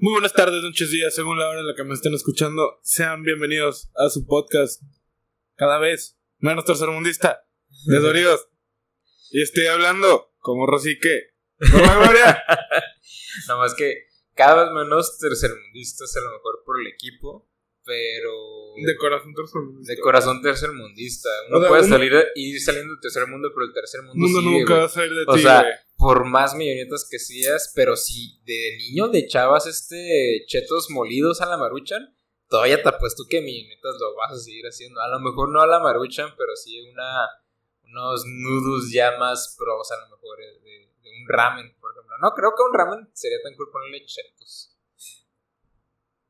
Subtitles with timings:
[0.00, 2.78] Muy buenas tardes, noches, días, según la hora en la que me estén escuchando.
[2.82, 4.82] Sean bienvenidos a su podcast.
[5.56, 7.42] Cada vez menos tercermundista
[7.86, 8.48] de Doridos.
[9.30, 11.34] Y estoy hablando como Rosique.
[11.58, 12.44] La gloria.
[13.48, 17.50] Nada más que cada vez menos tercermundistas, a lo mejor por el equipo,
[17.84, 18.30] pero.
[18.86, 19.92] De corazón tercermundista.
[19.94, 21.28] De corazón tercermundista.
[21.48, 24.02] Uno O sea, puede uno- salir y ir saliendo del tercer mundo, pero el tercer
[24.02, 25.72] mundo, mundo sigue, nunca va a salir de O ti, sea, güey.
[25.98, 31.46] Por más millonetas que seas, pero si de niño le echabas este chetos molidos a
[31.46, 32.16] la maruchan,
[32.48, 35.00] todavía te apuesto que millonetas lo vas a seguir haciendo.
[35.00, 37.28] A lo mejor no a la maruchan, pero sí una,
[37.82, 42.14] unos nudos ya más pros, a lo mejor eh, de, de un ramen, por ejemplo.
[42.22, 44.76] No, creo que un ramen sería tan cool ponerle chetos.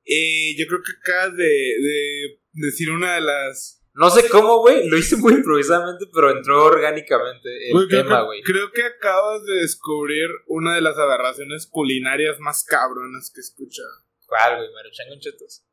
[0.07, 3.78] Eh, yo creo que acabas de, de decir una de las.
[3.99, 8.43] No sé cómo, güey, lo hice muy improvisadamente, pero entró orgánicamente el tema, güey.
[8.43, 13.89] creo que acabas de descubrir una de las aberraciones culinarias más cabronas que he escuchado.
[14.27, 14.69] ¿Cuál, güey?
[14.73, 15.65] ¿Maruchan con chetos?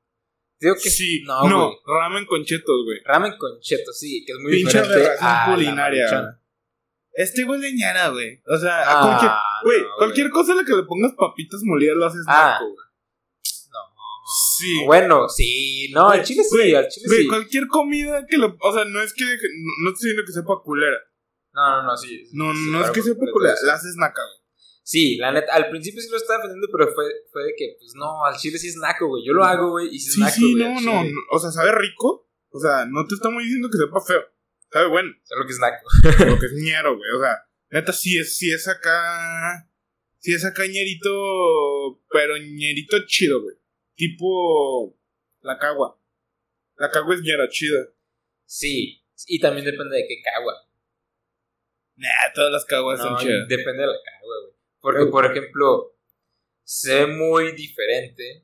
[0.59, 2.99] Digo que Sí, No, ramen con chetos, güey.
[3.05, 6.05] Ramen con chetos, sí, que es muy Pinche diferente aberración a la culinaria.
[6.05, 6.41] Maruchan.
[7.11, 8.41] Este güey de ñara, güey.
[8.47, 9.31] O sea, a Ah, cualquier,
[9.63, 12.57] güey, no, cualquier cosa a la que le pongas papitas molidas lo haces Ah.
[12.59, 12.84] naco, güey.
[14.57, 14.85] Sí.
[14.85, 15.89] Bueno, sí.
[15.91, 17.27] No, al chile sí, al chile Güey, sí.
[17.27, 18.55] cualquier comida que lo.
[18.59, 19.23] O sea, no es que.
[19.25, 20.97] No, no estoy diciendo que sepa culera.
[21.53, 22.23] No, no, no, sí.
[22.33, 23.55] No, sí, no es que sepa culera.
[23.63, 24.45] La haces naca, güey.
[24.83, 27.93] Sí, la neta, al principio sí lo estaba defendiendo, pero fue, fue de que, pues
[27.95, 29.25] no, al chile sí es naco, güey.
[29.25, 31.19] Yo lo hago, güey, y sí es Sí, naco, sí, güey, no, no, no.
[31.31, 32.29] O sea, sabe rico.
[32.49, 34.21] O sea, no te estamos diciendo que sepa feo.
[34.71, 35.11] Sabe bueno.
[35.23, 36.29] Solo que es naco.
[36.31, 37.11] Lo que es ñero, güey.
[37.17, 37.37] O sea,
[37.71, 39.67] neta, sí es, sí es acá.
[40.19, 41.99] Sí es acá ñerito.
[42.11, 43.55] Pero ñerito chido, güey.
[43.95, 44.97] Tipo.
[45.41, 45.99] La cagua.
[46.77, 47.87] La cagua es ñera chida.
[48.45, 50.53] Sí, y también depende de qué cagua.
[51.97, 53.47] Nah, todas las caguas No, son chidas.
[53.47, 54.53] depende de la cagua, güey.
[54.81, 55.95] Porque, por ejemplo,
[56.63, 58.43] se ve muy diferente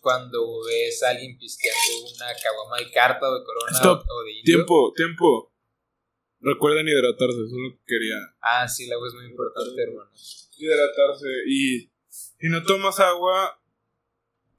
[0.00, 4.04] cuando ves a alguien pisteando una caguama de carta o de corona Stop.
[4.10, 4.54] o de indio.
[4.56, 5.52] Tiempo, tiempo.
[6.40, 10.10] Recuerden hidratarse, solo quería Ah, sí, el agua es muy importante, hermano.
[10.58, 11.28] hidratarse.
[11.48, 13.58] Y si no tomas agua,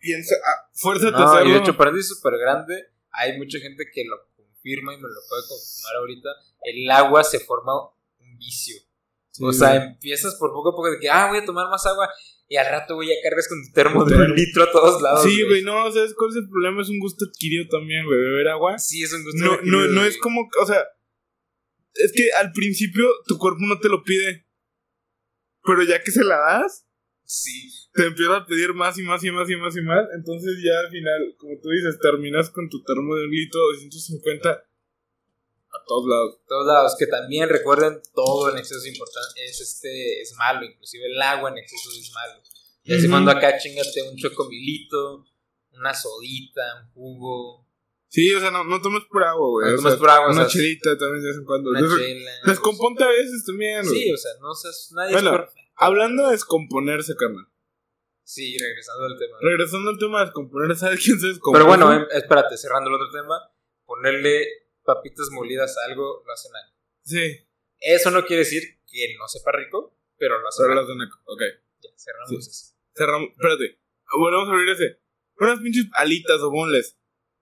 [0.05, 1.49] piensa, ah, fuérzate a No, hacerlo.
[1.49, 2.75] y de hecho, paréntesis súper grande.
[3.11, 6.29] Hay mucha gente que lo confirma y me lo puede confirmar ahorita.
[6.61, 7.73] El agua se forma
[8.19, 8.75] un vicio.
[9.31, 9.87] Sí, o sea, güey.
[9.93, 12.09] empiezas por poco a poco de que, ah, voy a tomar más agua.
[12.47, 15.23] Y al rato, güey, ya cargas con tu termo de un litro a todos lados.
[15.23, 16.81] Sí, güey, no, ¿sabes cuál es el problema?
[16.81, 18.77] Es un gusto adquirido también, güey, beber agua.
[18.77, 19.43] Sí, es un gusto.
[19.43, 20.09] No, adquirido, no, no güey.
[20.09, 20.83] es como, o sea,
[21.95, 24.45] es que al principio tu cuerpo no te lo pide.
[25.63, 26.84] Pero ya que se la das,
[27.25, 27.71] Sí.
[27.93, 30.05] te empieza a pedir más y más y más y más y más.
[30.15, 33.73] Entonces ya al final, como tú dices, terminas con tu termo de un litro de
[33.77, 36.39] 250 a todos lados.
[36.47, 41.05] todos lados, que también recuerden todo en exceso es importante, es este, es malo, inclusive
[41.05, 42.41] el agua en exceso es malo.
[42.83, 43.11] Y así Ujú.
[43.11, 45.25] cuando acá chingate un chocomilito,
[45.73, 47.65] una sodita, un jugo,
[48.07, 49.67] Sí, o sea, no, no tomes por agua, güey.
[49.67, 51.69] No o tomes sea, por agua, o Una sea, chelita también de vez en cuando.
[51.71, 51.81] una.
[52.45, 54.03] Descomponte a veces también, güey.
[54.03, 55.64] Sí, o sea, no seas, nadie Bueno, es perfecto.
[55.75, 57.47] Hablando de descomponerse, carnal.
[58.23, 59.37] Sí, regresando al tema.
[59.41, 61.63] Regresando al tema de descomponer, ¿sabes quién se descompone?
[61.63, 63.35] Pero bueno, em, espérate, cerrando el otro tema,
[63.85, 64.47] ponerle
[64.83, 66.75] papitas molidas a algo lo hace naco.
[67.03, 67.47] Sí,
[67.79, 71.19] Eso no quiere decir que no sepa rico, pero lo hace pero las de Naco.
[71.25, 71.41] Ok.
[71.81, 72.37] Ya, cerramos Sí.
[72.37, 72.75] eso.
[72.95, 73.29] Cerramos.
[73.29, 73.79] Espérate.
[74.17, 75.01] Volvemos a abrir ese.
[75.37, 76.97] Unas pinches alitas o bonles.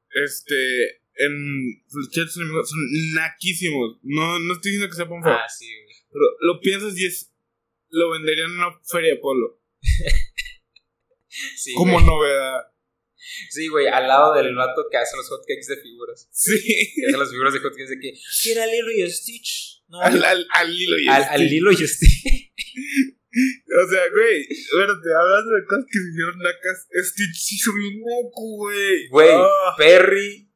[0.10, 1.02] Este.
[1.16, 4.00] En son naquísimos.
[4.02, 5.32] No, no estoy diciendo que sepan feo.
[5.32, 5.96] Ah, sí, güey.
[6.12, 7.33] Pero lo piensas y es.
[7.96, 9.62] Lo venderían en una feria de polo.
[11.56, 12.06] Sí, Como güey.
[12.06, 12.62] novedad.
[13.50, 16.28] Sí, güey, al lado del vato que hace los hotcakes de figuras.
[16.32, 16.58] Sí.
[16.96, 18.14] Que hace las figuras de hotcakes de que.
[18.44, 19.84] ¿Qué era Lilo y Stitch?
[19.88, 21.34] No, al, al, al hilo y al, este.
[21.36, 22.52] al Lilo y Stitch.
[23.36, 24.42] O sea, güey.
[24.48, 26.88] Espérate, hablando de cosas que se hicieron nacas.
[27.10, 29.08] Stitch hizo bien naco, güey.
[29.10, 30.52] Güey, Ah, Perry,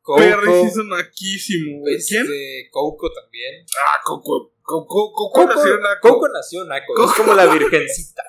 [0.00, 0.20] Coco.
[0.20, 1.96] Perry sí hizo naquísimo, güey.
[1.98, 2.22] ¿Quién?
[2.22, 3.64] este, Coco también.
[3.84, 4.54] Ah, Coco.
[4.70, 6.08] Coco, Coco, Coco, nació naco.
[6.08, 7.04] Coco nació naco.
[7.04, 8.22] Es como la virgencita.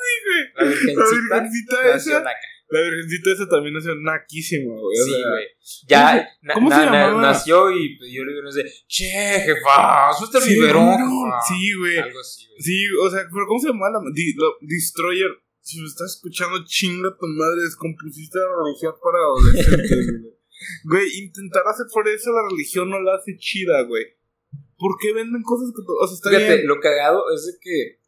[0.55, 2.19] La La virgencita virgencita nació esa.
[2.23, 2.39] naca.
[2.69, 4.97] La virgencita esa también nació naquísima, güey.
[4.97, 5.45] Sí, güey.
[5.87, 7.21] Ya na- ¿Cómo se na- llamaba?
[7.21, 9.03] nació y pidió liberón de Che,
[9.45, 10.85] jefa, suelta el Sí, biberón.
[10.85, 11.41] no, jefa".
[11.47, 11.97] sí, güey.
[11.97, 12.61] Algo así, güey.
[12.61, 15.31] Sí, o sea, pero ¿cómo se llama la Di- Destroyer?
[15.59, 20.31] Si me estás escuchando, chinga tu madre, descompusiste la religión para adolescentes, güey.
[20.85, 24.05] Güey, intentar hacer por eso la religión no la hace chida, güey.
[24.81, 25.81] ¿Por qué venden cosas que...
[25.85, 26.67] O sea, está Fíjate, bien.
[26.67, 28.01] lo cagado es de que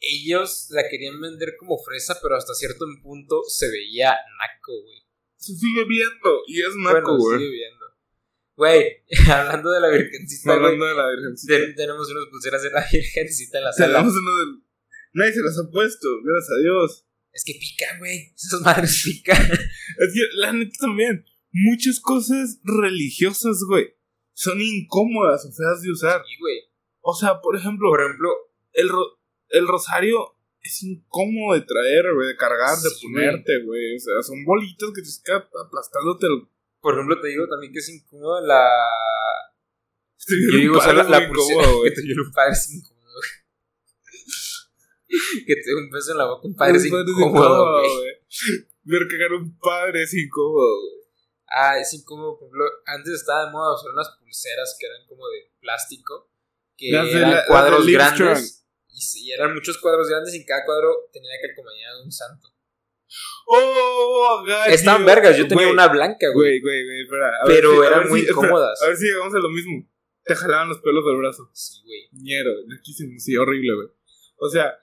[0.00, 5.02] ellos la querían vender como fresa, pero hasta cierto punto se veía naco, güey.
[5.36, 7.38] Se sigue viendo y es naco, bueno, güey.
[7.38, 7.84] sigue viendo.
[8.56, 8.84] Güey,
[9.30, 11.54] hablando de la virgencita, güey, Hablando de la virgencita.
[11.58, 13.98] ten- tenemos unas pulseras de la virgencita en la sala.
[13.98, 14.62] Tenemos uno del...
[15.14, 17.06] Nadie se las ha puesto, gracias a Dios.
[17.32, 18.32] Es que pica, güey.
[18.34, 19.42] Esas madres pican.
[19.52, 23.94] Es que, la neta también, muchas cosas religiosas, güey,
[24.42, 26.22] son incómodas o feas de usar.
[26.26, 26.58] Sí, güey.
[27.00, 28.28] O sea, por ejemplo, Por ejemplo,
[28.72, 29.18] el, ro-
[29.50, 33.96] el rosario es incómodo de traer, güey, de cargar, de ponerte, güey.
[33.96, 36.48] O sea, son bolitas que te están aplastándote el.
[36.80, 38.64] por ejemplo, te digo también que es incómoda la.
[40.28, 41.90] Yo Yo digo, o sea, la, la pulsera güey.
[41.90, 43.30] que te dio un padre es incómodo, güey.
[45.46, 47.90] que te dé un beso en la boca un padre es incómodo, güey.
[48.84, 51.01] Ver cagar un padre es incómodo, güey.
[51.54, 55.28] Ah, es incómodo, por ejemplo, antes estaba de moda usar unas pulseras que eran como
[55.28, 56.30] de plástico,
[56.76, 58.66] que Las eran de cuadros grandes.
[58.88, 62.12] Y, sí, eran muchos cuadros grandes y en cada cuadro tenía que acompañar de un
[62.12, 62.48] santo.
[63.46, 64.72] ¡Oh, gallo!
[64.72, 66.60] Estaban vergas, yo tenía una blanca, güey.
[66.60, 67.32] Güey, güey, espera.
[67.46, 68.82] Pero si- eran muy si- espera, incómodas.
[68.82, 69.88] A ver si llegamos a lo mismo.
[70.24, 71.50] Te jalaban los pelos del brazo.
[71.52, 72.08] Sí, güey.
[72.12, 73.88] Ñero, naquísimo, sí, horrible, güey.
[74.36, 74.78] O sea,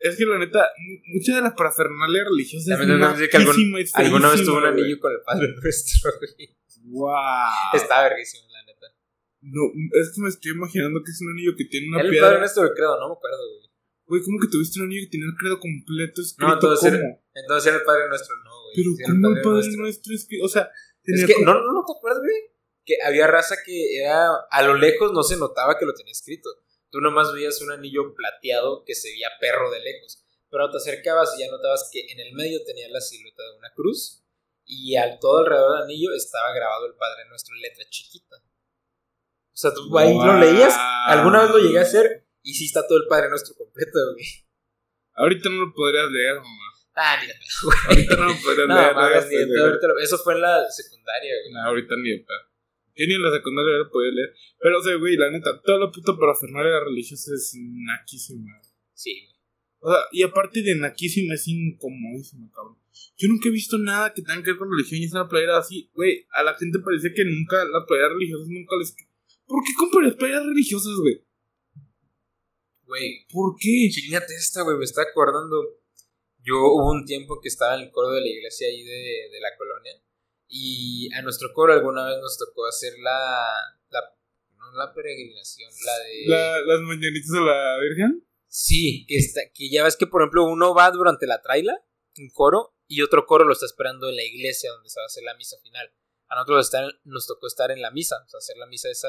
[0.00, 3.30] es que la neta, mu- mucha de la parafernalia religiosa También es tengo que decir
[3.30, 6.56] que algún- naquísima, es Alguna vez tuve un anillo con el padre nuestro, güey.
[6.92, 7.74] Wow.
[7.74, 8.86] Está verguísimo, la neta.
[9.42, 9.62] No,
[10.00, 12.26] es que me estoy imaginando que es un anillo que tiene una el piedra.
[12.28, 13.70] padre nuestro, creo, no me acuerdo, güey.
[14.06, 16.48] Güey, ¿cómo que tuviste un anillo que tenía el credo completo escrito?
[16.48, 16.98] No, entonces ¿Cómo?
[17.04, 18.74] era- Entonces era el padre nuestro, no, güey.
[18.74, 19.82] Pero ¿cómo el Padre Nuestro.
[19.82, 20.70] Nuestro es que, o sea,
[21.04, 22.40] Es que, no, no, no te acuerdas, güey.
[22.84, 24.26] Que había raza que era.
[24.50, 26.48] A lo lejos no se notaba que lo tenía escrito.
[26.90, 30.24] Tú nomás veías un anillo plateado que se veía perro de lejos.
[30.50, 33.72] Pero te acercabas y ya notabas que en el medio tenía la silueta de una
[33.74, 34.24] cruz.
[34.64, 38.36] Y al todo alrededor del anillo estaba grabado el Padre Nuestro en letra chiquita.
[38.36, 40.74] O sea, tú ahí lo leías.
[41.06, 42.26] Alguna vez lo llegué a hacer.
[42.42, 44.24] Y sí está todo el Padre Nuestro completo, güey.
[45.14, 46.66] Ahorita no lo podrías leer, mamá.
[46.94, 48.94] Ah, ni de pedo, Ahorita no lo podrías No, leer.
[48.94, 51.52] mames, pedo, ahorita lo- Eso fue en la secundaria, güey.
[51.52, 52.49] No, ahorita ni de pedo.
[52.94, 54.34] Yo ni en la secundaria lo podía leer.
[54.58, 58.60] Pero, o sea, güey, la neta, toda la puta parafernalia religiosa es naquísima.
[58.94, 59.40] Sí, güey.
[59.82, 62.76] O sea, y aparte de naquísima, es incomodísima, cabrón.
[63.16, 65.58] Yo nunca he visto nada que tenga que ver con religión y es una playera
[65.58, 65.90] así.
[65.94, 68.94] Güey, a la gente parece que nunca, las playeras religiosas nunca les.
[69.46, 71.24] ¿Por qué comprarías playeras religiosas, güey?
[72.84, 73.88] Güey, ¿Por qué?
[73.90, 75.80] Chingate esta, güey, me está acordando.
[76.42, 79.40] Yo hubo un tiempo que estaba en el coro de la iglesia ahí de, de
[79.40, 79.92] la colonia.
[80.52, 83.46] Y a nuestro coro alguna vez nos tocó hacer la.
[83.90, 84.00] la
[84.58, 86.24] no la peregrinación, la de.
[86.26, 88.26] La- las mañanitas a la Virgen.
[88.48, 91.72] Sí, que, está, que ya ves que, por ejemplo, uno va durante la traila,
[92.18, 95.06] un coro, y otro coro lo está esperando en la iglesia donde se va a
[95.06, 95.88] hacer la misa final.
[96.28, 99.08] A nosotros estar- nos tocó estar en la misa, o sea, hacer la misa esa.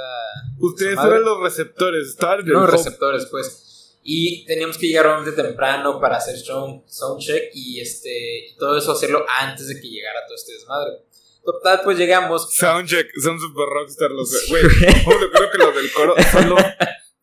[0.59, 2.07] Ustedes esa eran los receptores.
[2.07, 3.99] Estaban en el No, receptores, pues.
[4.03, 8.91] Y teníamos que llegar obviamente temprano para hacer sound, soundcheck y este y todo eso
[8.93, 10.91] hacerlo antes de que llegara todo este desmadre.
[11.43, 12.53] Total, pues llegamos.
[12.53, 14.63] Soundcheck, son super rockstar los güey.
[14.63, 16.59] Güey, creo que los del coro son los.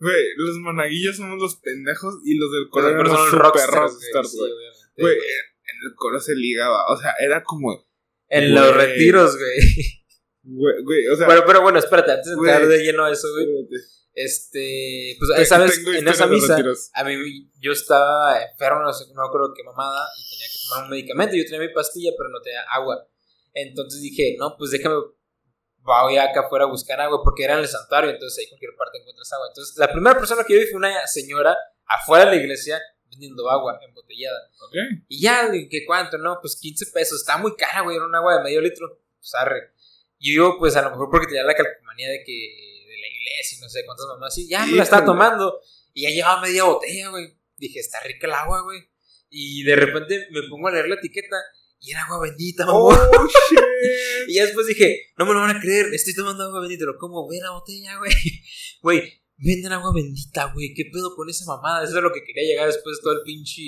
[0.01, 4.53] Güey, los monaguillos somos los pendejos y los del coro Pero eran super rockstars, güey.
[4.97, 6.87] Güey, en el coro se ligaba.
[6.89, 7.87] O sea, era como.
[8.29, 10.03] En los retiros, güey.
[10.43, 11.27] Güey, güey, o sea.
[11.27, 13.47] Bueno, pero bueno, espérate, antes de entrar de lleno a eso, güey.
[14.15, 16.59] Este, pues Te- esa vez tengo en esa misa,
[16.95, 20.59] a mí yo estaba enfermo, no sé, no me acuerdo qué mamada, y tenía que
[20.69, 21.37] tomar un medicamento.
[21.37, 23.07] Yo tenía mi pastilla, pero no tenía agua.
[23.63, 24.95] Entonces dije, no, pues déjame,
[25.79, 28.99] voy acá afuera a buscar agua, porque era en el santuario, entonces ahí cualquier parte
[28.99, 29.47] encuentras agua.
[29.49, 31.57] Entonces, la primera persona que yo vi fue una señora
[31.87, 34.39] afuera de la iglesia vendiendo agua embotellada.
[34.61, 34.75] Ok.
[35.09, 38.37] Y ya, que cuánto, no, pues 15 pesos, está muy cara, güey, era un agua
[38.37, 39.73] de medio litro, pues arre.
[40.19, 43.59] Y yo, pues a lo mejor porque tenía la calcomanía de que de la iglesia
[43.59, 45.61] y no sé cuántas mamás, y ya me la estaba tomando.
[45.95, 47.35] Y ya llevaba media botella, güey.
[47.57, 48.89] Dije, está rica el agua, güey.
[49.31, 51.37] Y de repente me pongo a leer la etiqueta
[51.81, 52.79] y era agua bendita, mamá.
[52.79, 53.61] Oh, shit.
[54.29, 56.97] Y ya después dije, no me lo van a creer, estoy tomando agua bendita, lo
[56.99, 58.13] como, ve la botella, güey.
[58.83, 61.85] Güey, venden agua bendita, güey, ¿qué pedo con esa mamada?
[61.85, 63.63] Eso es lo que quería llegar después de todo el pinche...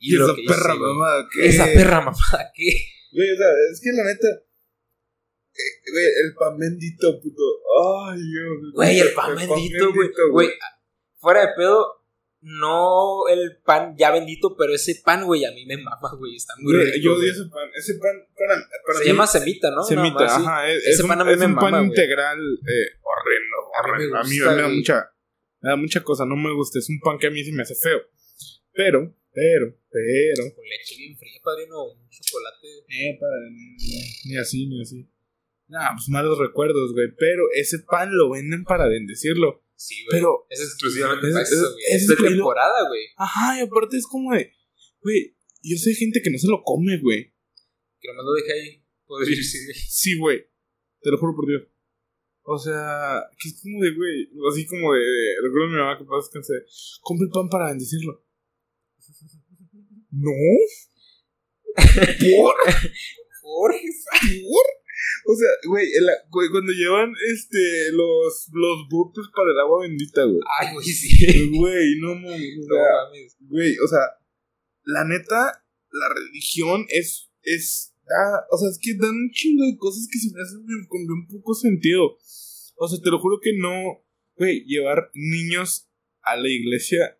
[0.00, 1.46] Y lo esa que perra mamada, ¿qué?
[1.48, 2.70] Esa perra mamada, ¿qué?
[3.12, 4.28] Güey, o sea, es que la neta.
[4.28, 7.42] eh, Güey, el pan bendito, puto.
[8.06, 8.72] Ay, Dios.
[8.74, 10.08] Güey, el pan bendito, güey.
[10.30, 10.48] Güey,
[11.16, 11.97] fuera de pedo,
[12.40, 16.36] no el pan ya bendito, pero ese pan, güey, a mí me mama, güey.
[16.36, 17.04] Está muy Güey, rico.
[17.04, 17.68] yo odio ese pan.
[17.74, 19.82] Ese pan, para, para Se mí- llama semita, ¿no?
[19.82, 20.42] Semita, sí.
[20.42, 20.68] ajá.
[20.70, 21.88] Es, Ese un, pan a mí es me un pan mama, güey.
[21.90, 23.56] integral eh, horrendo.
[23.74, 24.16] A mí me horrendo.
[24.18, 25.10] A mí, me da mucha.
[25.60, 26.78] Me da mucha cosa, no me gusta.
[26.78, 28.00] Es un pan que a mí se me hace feo.
[28.72, 30.54] Pero, pero, pero.
[30.54, 31.82] Con leche bien fría, padrino.
[31.84, 32.68] Un chocolate.
[32.88, 33.34] Eh, para,
[34.26, 35.08] ni así, ni así.
[35.66, 37.08] Nah, pues malos recuerdos, güey.
[37.18, 39.64] Pero ese pan lo venden para bendecirlo.
[39.78, 40.18] Sí, güey.
[40.18, 41.84] Pero, es exclusivamente es- para es- eso, güey.
[41.94, 43.04] es Es de temporada, güey.
[43.16, 44.52] ajá, y aparte es como de.
[45.00, 47.32] Güey, yo sé gente que no se lo come, güey.
[48.00, 48.82] Que nomás lo deja ahí.
[49.06, 49.76] Poder irse, güey.
[49.88, 50.38] Sí, güey.
[51.00, 51.62] Te lo juro por Dios.
[52.42, 55.00] O sea, que es como de, güey, así como de,
[55.44, 56.40] recuerdo a mi mamá que pasa que
[57.02, 58.24] compre pan para bendecirlo.
[60.10, 60.30] No,
[61.78, 62.54] ¿Por?
[63.42, 63.70] ¿Por?
[63.72, 64.66] ¿Por?
[65.26, 70.24] O sea, güey, el- güey, cuando llevan este los, los botes para el agua bendita,
[70.24, 70.40] güey.
[70.60, 71.50] Ay, güey, sí.
[71.56, 72.66] Güey, no mames.
[72.66, 73.36] No mames.
[73.40, 74.00] güey, o sea,
[74.84, 77.30] la neta, la religión es.
[77.42, 80.64] es ah, o sea, es que dan un chingo de cosas que se me hacen
[80.88, 82.18] con bien poco sentido.
[82.76, 84.04] O sea, te lo juro que no.
[84.36, 85.88] Güey, llevar niños
[86.22, 87.18] a la iglesia,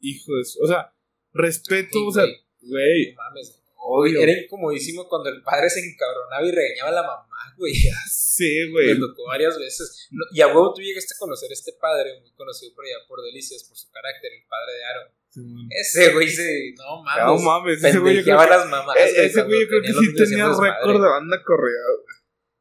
[0.00, 0.58] hijos.
[0.62, 0.94] O sea,
[1.32, 2.36] respeto, Sí, o sea, güey.
[2.70, 3.14] güey.
[3.14, 3.61] No mames.
[3.84, 4.20] Obvio.
[4.20, 7.74] Era incomodísimo cuando el padre se encabronaba y regañaba a la mamá, güey.
[8.08, 8.94] Sí, güey.
[8.94, 10.08] Me tocó varias veces.
[10.12, 12.96] No, y a huevo tú llegaste a conocer a este padre, muy conocido por allá
[13.08, 15.68] por Delicias, por su carácter, el padre de Aaron.
[15.70, 16.74] Ese güey se.
[16.76, 17.24] No mames.
[17.24, 18.96] No mames, ese güey yo a las mamás.
[18.96, 21.98] eh, ese güey yo creo que sí tenía récord de banda correada.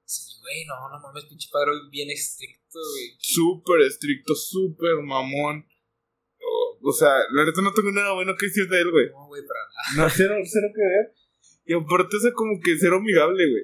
[0.05, 3.15] Sí, güey, no, no mames, pinche padre bien estricto, güey.
[3.19, 5.67] Súper estricto, súper mamón.
[6.83, 9.09] O, sea, la neta no tengo nada bueno que decir de él, güey.
[9.09, 10.03] No, güey, para nada.
[10.07, 11.13] No, cero, cero que ver.
[11.65, 13.63] Y aparte, o sea, como que cero amigable, güey.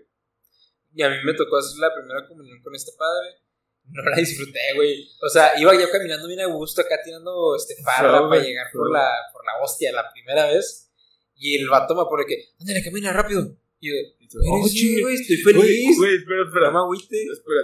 [0.94, 3.42] Y a mí me tocó hacer la primera comunión con este padre.
[3.90, 5.08] No la disfruté, güey.
[5.22, 8.92] O sea, iba yo caminando bien a gusto acá tirando este farra para llegar por
[8.92, 10.92] la, por la hostia la primera vez.
[11.36, 13.56] Y el vato me pone que, ándale, camina rápido.
[13.80, 13.94] Y yo,
[14.52, 15.02] Oh, "Eres, sí, chingue.
[15.04, 15.98] güey, estoy feliz.
[15.98, 16.66] güey, espera, espera.
[16.68, 17.24] No me agüite.
[17.32, 17.62] Espera.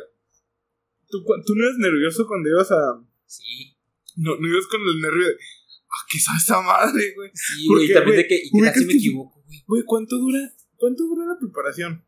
[1.09, 3.03] ¿Tú, ¿Tú no eres nervioso cuando ibas a.
[3.25, 3.75] Sí,
[4.15, 5.33] No, no ibas con el nervio de.
[5.33, 7.29] Ah, ¿qué sabe esa madre, güey?
[7.33, 7.93] sí, ¿Por güey.
[7.93, 9.63] También de que, y ¿Por que qué casi me equivoco, güey.
[9.67, 10.39] Güey, ¿cuánto dura?
[10.75, 12.05] ¿Cuánto dura la preparación?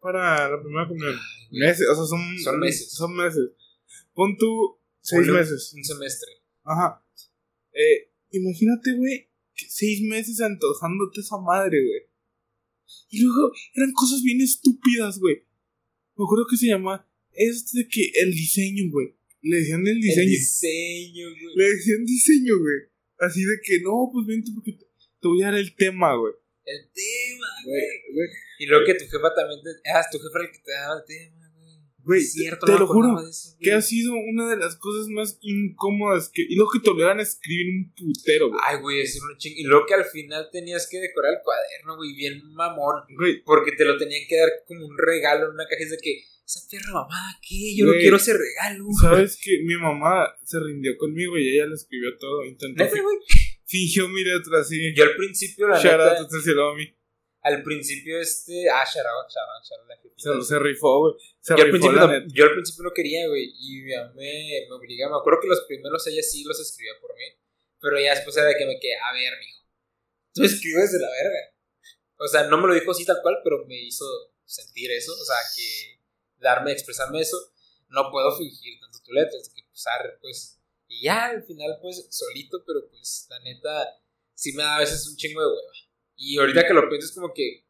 [0.00, 1.18] Para la primera comunión.
[1.50, 2.38] Meses, o sea, son.
[2.38, 2.92] Son meses.
[2.92, 3.50] Son meses.
[4.14, 5.72] Pon tú seis meses.
[5.74, 6.30] Un semestre.
[6.64, 7.04] Ajá.
[7.72, 12.02] Eh, imagínate, güey, seis meses antojándote esa madre, güey.
[13.10, 15.46] Y luego eran cosas bien estúpidas, güey.
[16.16, 17.08] Me acuerdo que se llama.
[17.32, 19.15] Es de que el diseño, güey.
[19.48, 20.22] Le decían el diseño.
[20.22, 21.56] El diseño, güey.
[21.56, 22.78] Le decían diseño, güey.
[23.18, 24.84] Así de que no, pues vente porque te,
[25.20, 26.34] te voy a dar el tema, güey.
[26.66, 28.28] El tema, Güey.
[28.58, 29.70] Y luego que tu jefa también te.
[29.88, 31.78] Ah, tu jefa era el que te daba el tema, güey.
[32.02, 35.06] Güey, Es cierto, te no lo juro, eso, Que ha sido una de las cosas
[35.08, 36.42] más incómodas que.
[36.42, 38.60] Y luego que te obligan a escribir un putero, güey.
[38.66, 39.54] Ay, güey, es un ching.
[39.56, 43.02] Y luego que al final tenías que decorar el cuaderno, güey, bien mamón.
[43.16, 45.84] Güey, Porque te lo tenían que dar como un regalo en una caja.
[45.88, 47.74] De que, esa perra mamada, ¿qué?
[47.76, 48.02] Yo no Güey.
[48.02, 48.84] quiero ese regalo.
[49.00, 52.44] ¿sabes que Mi mamá se rindió conmigo y ella le escribió todo.
[52.44, 52.84] Intentó.
[53.66, 54.94] Fingió mi letra así.
[54.94, 56.86] Yo al principio, la Shout out neta, a Ceci Lomi.
[57.42, 58.70] al principio este.
[58.70, 60.42] Ah, shout out, shout out, shout out, la.
[60.42, 61.14] Se, se rifó, güey.
[61.40, 62.26] Se Yo al, rifó principio la no, neta.
[62.32, 63.50] yo al principio no quería, güey.
[63.58, 65.16] Y mi mamá me, me obligaba.
[65.16, 67.24] Me acuerdo que los primeros ella sí los escribía por mí.
[67.80, 69.66] Pero ya después era de que me quedé, a ver, mijo.
[70.32, 71.40] Tú escribes de la verga.
[72.18, 74.04] O sea, no me lo dijo así tal cual, pero me hizo
[74.44, 75.12] sentir eso.
[75.12, 75.95] O sea, que
[76.38, 77.36] darme, expresarme eso.
[77.88, 79.38] No puedo fingir tanto tu letra.
[79.40, 80.60] Es que, pues, arre, pues.
[80.88, 83.86] Y ya, al final, pues, solito, pero pues, la neta,
[84.34, 85.72] sí me da a veces un chingo de hueva.
[86.16, 87.66] Y ahorita que lo pienso es como que,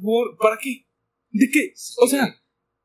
[0.00, 0.86] Por- ¿Para qué?
[1.30, 1.72] ¿De qué?
[1.74, 2.42] sí, O sea,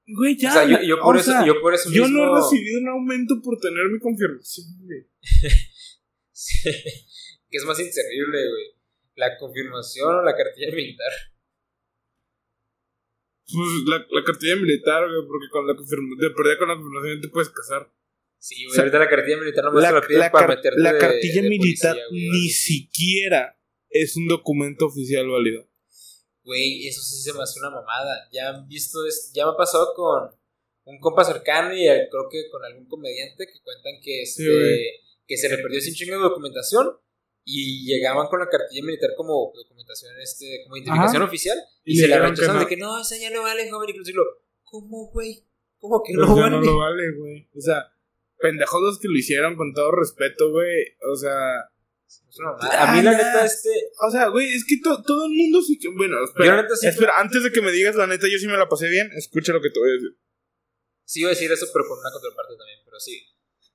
[0.07, 0.49] güey, ya.
[0.49, 2.25] o sea, yo, yo por eso, sea, yo por eso yo mismo...
[2.25, 5.07] no he recibido un aumento por tener mi confirmación, güey.
[7.49, 8.65] que es más inservible, güey.
[9.15, 11.11] La confirmación o la cartilla militar.
[13.51, 17.21] Pues la, la cartilla militar, güey, porque con la confirmación, de perder con la confirmación
[17.21, 17.91] te puedes casar.
[18.37, 18.67] Sí, güey.
[18.67, 20.99] O sea, ahorita la cartilla militar nomás La, la la para car- meterte la de-
[20.99, 25.67] cartilla de militar policía, güey, ni siquiera es un documento oficial válido.
[26.43, 28.29] Güey, eso sí se me hace una mamada.
[28.31, 30.31] Ya han visto esto, ya me ha pasado con
[30.85, 34.89] un compa cercano y creo que con algún comediante que cuentan que, este, Sí,
[35.27, 36.87] que se le perdió sin chingo de documentación
[37.43, 42.19] y llegaban con la cartilla militar como documentación, este, como identificación oficial y, se la
[42.19, 42.61] rechazaron no.
[42.61, 43.89] de que no, esa ya no vale, joven.
[43.89, 44.23] Y lo
[44.63, 45.45] ¿cómo, güey?
[45.79, 46.51] ¿Cómo que Pues no vale?
[46.51, 47.49] no lo vale, güey.
[47.55, 47.91] O sea,
[48.37, 50.95] pendejos los que lo hicieron con todo respeto, güey.
[51.11, 51.69] O sea.
[52.77, 53.69] A mí la neta, este,
[54.07, 55.87] o sea, güey, es que to- todo el mundo que.
[55.95, 56.45] Bueno, espera.
[56.45, 58.57] Yo la neta sí- espera, antes de que me digas la neta, yo sí me
[58.57, 59.09] la pasé bien.
[59.15, 60.17] Escucha lo que te voy a decir.
[61.05, 63.25] sí iba a decir eso, pero con una contraparte también, pero sí.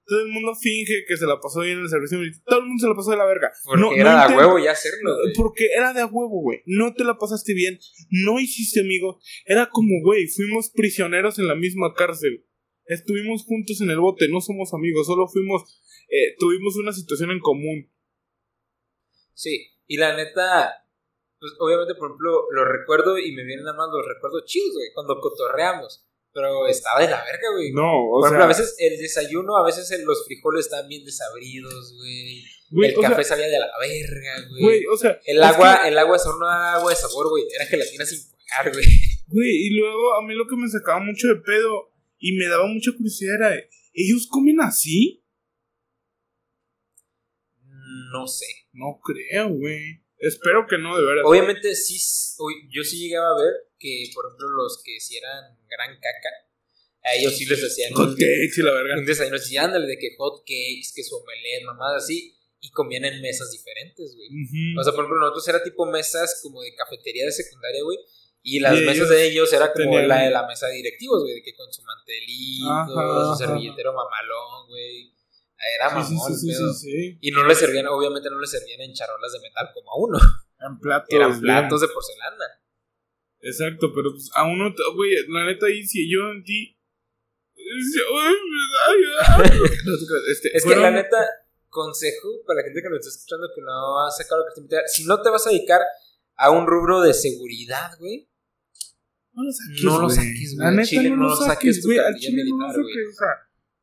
[0.07, 2.43] Todo el mundo finge que se la pasó bien en el servicio militar.
[2.45, 3.51] Todo el mundo se la pasó de la verga.
[3.65, 5.33] Porque No- era no de a intenta- huevo ya hacerlo, güey.
[5.35, 6.61] Porque era de a huevo, güey.
[6.67, 7.79] No te la pasaste bien.
[8.11, 9.17] No hiciste amigos.
[9.47, 12.45] Era como, güey, fuimos prisioneros en la misma cárcel.
[12.85, 14.29] Estuvimos juntos en el bote.
[14.29, 15.07] No somos amigos.
[15.07, 15.81] Solo fuimos.
[16.11, 17.91] eh, tuvimos una situación en común.
[19.33, 20.71] Sí, y la neta,
[21.41, 24.89] pues obviamente, por ejemplo, lo recuerdo y me vienen nada más los recuerdos chidos, güey,
[24.95, 26.07] cuando cotorreamos.
[26.35, 27.71] Pero estaba de la verga, güey.
[27.73, 28.29] No, o por sea.
[28.31, 32.45] ejemplo, a veces el desayuno, a veces los frijoles estaban bien desabridos, güey.
[32.71, 34.63] güey, El o café sea, sabía de la verga, güey.
[34.63, 35.21] güey, o sea.
[35.25, 37.45] El agua, que- el agua de sabor no era agua de sabor, güey.
[37.55, 38.85] Era gelatina sin cuajar, güey.
[39.29, 42.67] Güey, y luego a mí lo que me sacaba mucho de pedo y me daba
[42.67, 43.55] mucha curiosidad era,
[43.93, 45.25] ¿ellos comen así?
[48.13, 48.47] No sé.
[48.73, 50.04] No creo, güey.
[50.27, 51.25] Espero que no, de verdad.
[51.27, 51.99] Obviamente, sí.
[52.71, 56.31] Yo sí llegaba a ver que, por ejemplo, los que si eran gran caca,
[57.03, 57.93] a ellos sí les hacían.
[57.93, 58.97] Hot cakes y la verga.
[58.99, 62.35] Un desayuno así, ándale, de que hot cakes, que su omelette, mamadas así.
[62.61, 64.29] Y comían en mesas diferentes, güey.
[64.79, 67.99] O sea, por ejemplo, nosotros era tipo mesas como de cafetería de secundaria, güey.
[68.43, 71.43] Y las mesas de ellos era como la de la mesa de directivos, güey, de
[71.43, 75.14] que con su mantelito, su servilletero mamalón, güey.
[75.77, 79.33] Era mamón, sí, sí, sí, Y no le servían, obviamente no le servían en charolas
[79.33, 80.19] de metal como a uno.
[80.59, 81.09] Eran platos.
[81.11, 82.45] Eran platos de porcelana.
[83.41, 86.79] Exacto, pero pues a uno, güey, la neta ahí, si yo en ti.
[90.31, 91.19] Este, es que la neta,
[91.75, 94.61] consejo para la gente que nos está escuchando que no ha sacado lo que te
[94.61, 95.83] invitar, si no te vas a dedicar
[96.37, 98.31] a un rubro de seguridad, güey.
[99.33, 100.65] No lo saques, no lo saques, güey.
[100.65, 101.99] La neta, Chile, no, lo saques, güey.
[101.99, 103.27] Al Chile no lo saques, sea.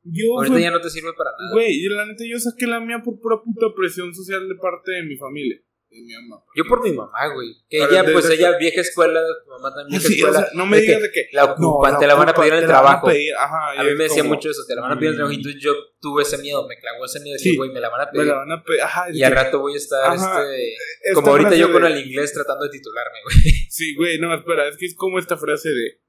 [0.03, 1.53] Yo Ahorita ya no te sirve para nada.
[1.53, 5.03] Güey, la neta yo saqué la mía por pura puta presión social de parte de
[5.03, 6.43] mi familia de mi mamá.
[6.55, 7.53] Yo por mi mamá, güey.
[7.69, 10.39] Que ella, pues ella, vieja escuela, tu mamá también vieja escuela.
[10.39, 11.27] O sea, no me digas de que.
[11.33, 13.07] La ocupan, te la van a pedir en el trabajo.
[13.07, 15.33] a, mí me decía mucho eso, te la van a pedir en el trabajo.
[15.33, 17.89] Y entonces yo tuve ese miedo, me clavó ese miedo de decir, güey, me la
[17.89, 18.25] van a pedir.
[18.25, 19.05] Me la van a pedir, ajá.
[19.11, 21.13] Y al rato voy a estar, este.
[21.13, 23.53] Como ahorita yo con el inglés tratando de titularme, güey.
[23.69, 26.01] Sí, güey, no, espera, es que es como esta frase de.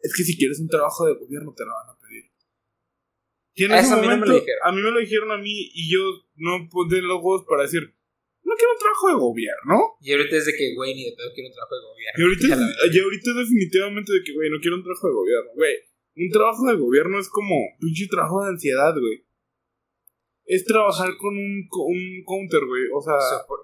[0.00, 2.01] Es que si quieres un trabajo de gobierno, te la van a pedir.
[3.54, 4.60] Y en ese momento, a mí, no me lo dijeron.
[4.62, 6.00] a mí me lo dijeron a mí y yo
[6.36, 7.94] no puse los huevos para decir
[8.52, 9.76] no quiero un trabajo de gobierno.
[10.00, 12.16] Y ahorita es de que, güey, ni de pedo quiero un trabajo de gobierno.
[12.18, 12.46] Y ahorita,
[12.92, 15.50] y ahorita es definitivamente de que, güey, no quiero un trabajo de gobierno.
[15.54, 15.74] Güey,
[16.16, 19.24] un trabajo de gobierno es como pinche trabajo de ansiedad, güey.
[20.44, 22.82] Es trabajar con un, un counter, güey.
[22.92, 23.16] O sea.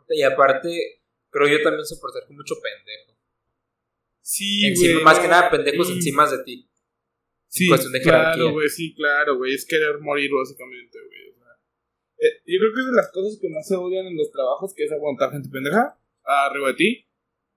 [0.08, 3.18] y aparte, creo yo también soportar con mucho pendejo.
[4.22, 5.02] Sí, güey.
[5.02, 6.67] Más que nada, pendejos encima de ti.
[7.48, 7.66] Sí,
[8.02, 9.54] claro, güey, sí, claro, güey.
[9.54, 11.28] Es querer morir, básicamente, güey.
[12.18, 14.74] Eh, yo creo que es de las cosas que más se odian en los trabajos,
[14.74, 17.06] que es aguantar gente pendeja arriba de ti.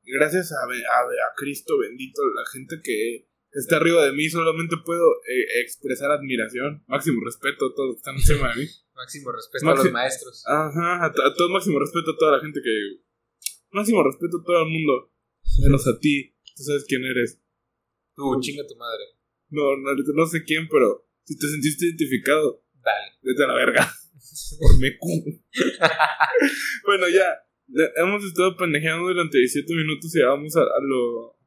[0.04, 5.62] Gracias a, a, Cristo bendito, la gente que, está arriba de mí, solamente puedo eh,
[5.62, 8.68] expresar admiración, máximo respeto a todos que están encima de mí.
[8.96, 10.44] máximo respeto a los maestros.
[10.48, 13.04] Ajá, a, todo máximo respeto a toda la gente que...
[13.72, 15.14] Máximo respeto a todo el mundo,
[15.64, 16.36] menos a ti.
[16.56, 17.42] Tú sabes quién eres.
[18.16, 19.21] Tú, chinga tu madre.
[19.52, 23.18] No, no, no sé quién, pero si te sentiste identificado, dale.
[23.22, 23.94] Vete a la verga.
[24.60, 25.42] Por mecu.
[26.86, 27.38] bueno, ya.
[27.96, 31.38] Hemos estado pendejeando durante 17 minutos y vamos a, lo.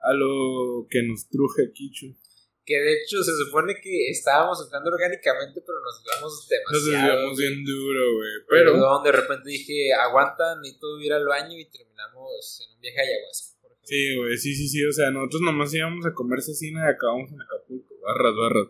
[0.00, 2.16] a lo que nos truje aquí, Chu.
[2.64, 6.72] Que de hecho se supone que estábamos entrando orgánicamente, pero nos vemos demasiado.
[6.72, 8.32] Nos desviamos bien duro, güey.
[8.48, 8.72] Pero.
[8.72, 13.02] Perdón, de repente dije, aguanta, necesito ir al baño y terminamos en un viaje a
[13.02, 13.55] ayahuasca.
[13.86, 14.84] Sí, güey, sí, sí, sí.
[14.84, 17.94] O sea, nosotros nomás íbamos a comer cecina y acabamos en Acapulco.
[18.00, 18.66] Barras, barras.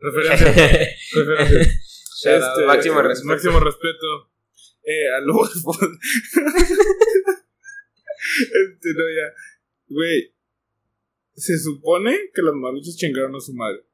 [0.00, 0.46] Referencia.
[1.14, 2.36] referencia.
[2.36, 3.28] Este, máximo respeto.
[3.28, 4.32] Máximo respeto.
[4.82, 5.28] Eh, a este,
[8.92, 9.32] no, ya.
[9.86, 10.34] Güey.
[11.36, 13.86] Se supone que los maruchos chingaron a su madre.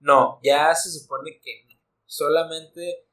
[0.00, 1.78] No, ya se supone que no.
[2.04, 3.06] Solamente.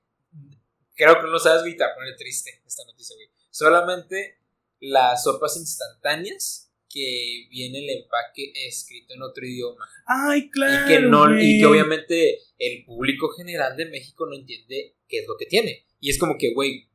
[0.94, 3.30] Creo que no sabes, güey, te poner triste esta noticia, güey.
[3.50, 4.39] Solamente
[4.80, 9.88] las sopas instantáneas que viene el empaque escrito en otro idioma.
[10.06, 10.86] Ay, claro.
[10.86, 15.28] Y que, no, y que obviamente el público general de México no entiende qué es
[15.28, 15.86] lo que tiene.
[16.00, 16.90] Y es como que, güey,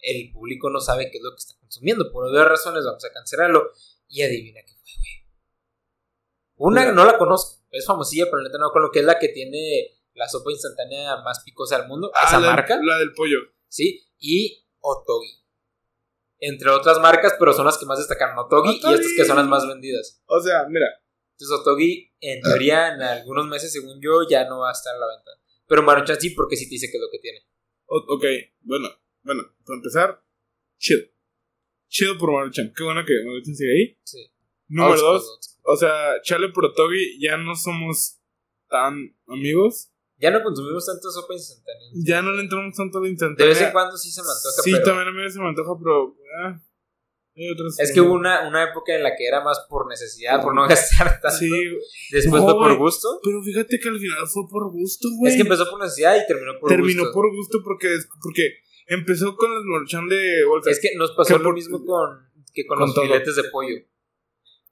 [0.00, 2.12] el público no sabe qué es lo que está consumiendo.
[2.12, 3.72] Por obvias razones vamos a cancelarlo.
[4.08, 5.26] Y adivina qué fue, güey.
[6.56, 7.64] Una no la conozco.
[7.70, 11.16] Es famosilla, pero neta no con lo que es la que tiene la sopa instantánea
[11.22, 12.10] más picosa del mundo.
[12.14, 12.78] Ah, esa marca.
[12.82, 13.38] La del pollo.
[13.68, 14.04] Sí.
[14.18, 15.39] Y Otogi
[16.40, 19.46] entre otras marcas, pero son las que más destacan Otogi, y estas que son las
[19.46, 20.22] más vendidas.
[20.26, 20.86] O sea, mira.
[21.32, 24.98] Entonces Otogi, en teoría, en algunos meses, según yo, ya no va a estar a
[24.98, 25.30] la venta.
[25.66, 27.38] Pero Maruchan sí, porque sí te dice que es lo que tiene.
[27.86, 28.24] ok,
[28.60, 28.88] bueno,
[29.22, 30.22] bueno, para empezar,
[30.78, 31.10] chill.
[31.88, 32.72] Chill por Maruchan.
[32.76, 33.98] Qué bueno que Maruchan sigue ahí.
[34.04, 34.30] Sí.
[34.68, 38.20] Número dos, o sea, Chale por Otogi, ya no somos
[38.68, 39.90] tan amigos.
[40.20, 41.88] Ya no consumimos tanto sopa instantánea.
[41.94, 43.46] Ya no le entramos tanto a la instantánea.
[43.46, 44.62] De vez en cuando sí se me antoja.
[44.62, 46.14] Sí, también a mí se me antoja, pero.
[46.44, 46.60] Ah,
[47.78, 50.62] es que hubo una, una época en la que era más por necesidad, por no
[50.68, 51.38] gastar tanto.
[51.38, 51.50] Sí.
[52.10, 53.08] Después fue por gusto.
[53.24, 55.32] Pero fíjate que al final fue por gusto, güey.
[55.32, 56.76] Es que empezó por necesidad y terminó por gusto.
[56.76, 57.88] Terminó por gusto porque,
[58.22, 58.42] porque
[58.88, 60.70] empezó con el morchán de bolsa.
[60.70, 63.76] Es que nos pasó lo mismo con, que con, los filetes de pollo.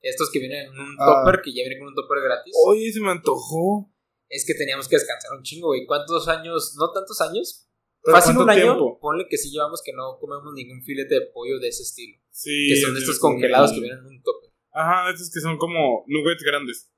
[0.03, 1.25] Estos que vienen en un ah.
[1.25, 2.55] topper, que ya vienen con un topper gratis.
[2.67, 3.91] Oye, se me antojó
[4.29, 5.87] es que teníamos que descansar un chingo, güey.
[5.87, 6.75] ¿Cuántos años?
[6.79, 7.69] No tantos años.
[8.03, 8.99] Fácil un año.
[9.01, 12.19] Ponle que sí llevamos que no comemos ningún filete de pollo de ese estilo.
[12.31, 12.69] Sí.
[12.69, 14.49] Que son estos congelados que vienen en un tope.
[14.73, 16.91] Ajá, estos que son como nuggets grandes.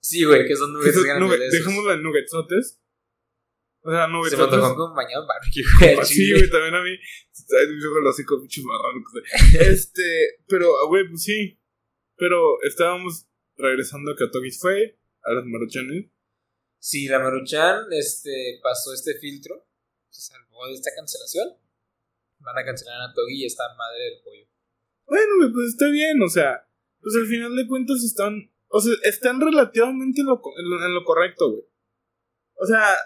[0.00, 1.52] Sí, güey, que son nuggets grandes.
[1.52, 2.80] Dejémoslo en nuggetsotes.
[3.84, 4.30] O sea, no, güey.
[4.30, 6.90] Se me antojó con bañado en barbecue, Ah, Sí, güey, también a mí.
[6.90, 9.72] Yo con los hocico pinche marrano que soy.
[9.72, 11.58] Este, pero, güey, pues sí.
[12.16, 16.11] Pero estábamos regresando a que Tokis fue a las maruchanes.
[16.82, 19.64] Sí, la Maruchan este, pasó este filtro,
[20.10, 21.56] se salvó de esta cancelación.
[22.40, 24.46] Van a cancelar a Togi y esta madre del pollo.
[25.06, 26.66] Bueno, güey, pues está bien, o sea,
[27.00, 30.94] pues al final de cuentas están, o sea, están relativamente en lo, en lo, en
[30.94, 31.62] lo correcto, güey.
[32.54, 32.96] O sea,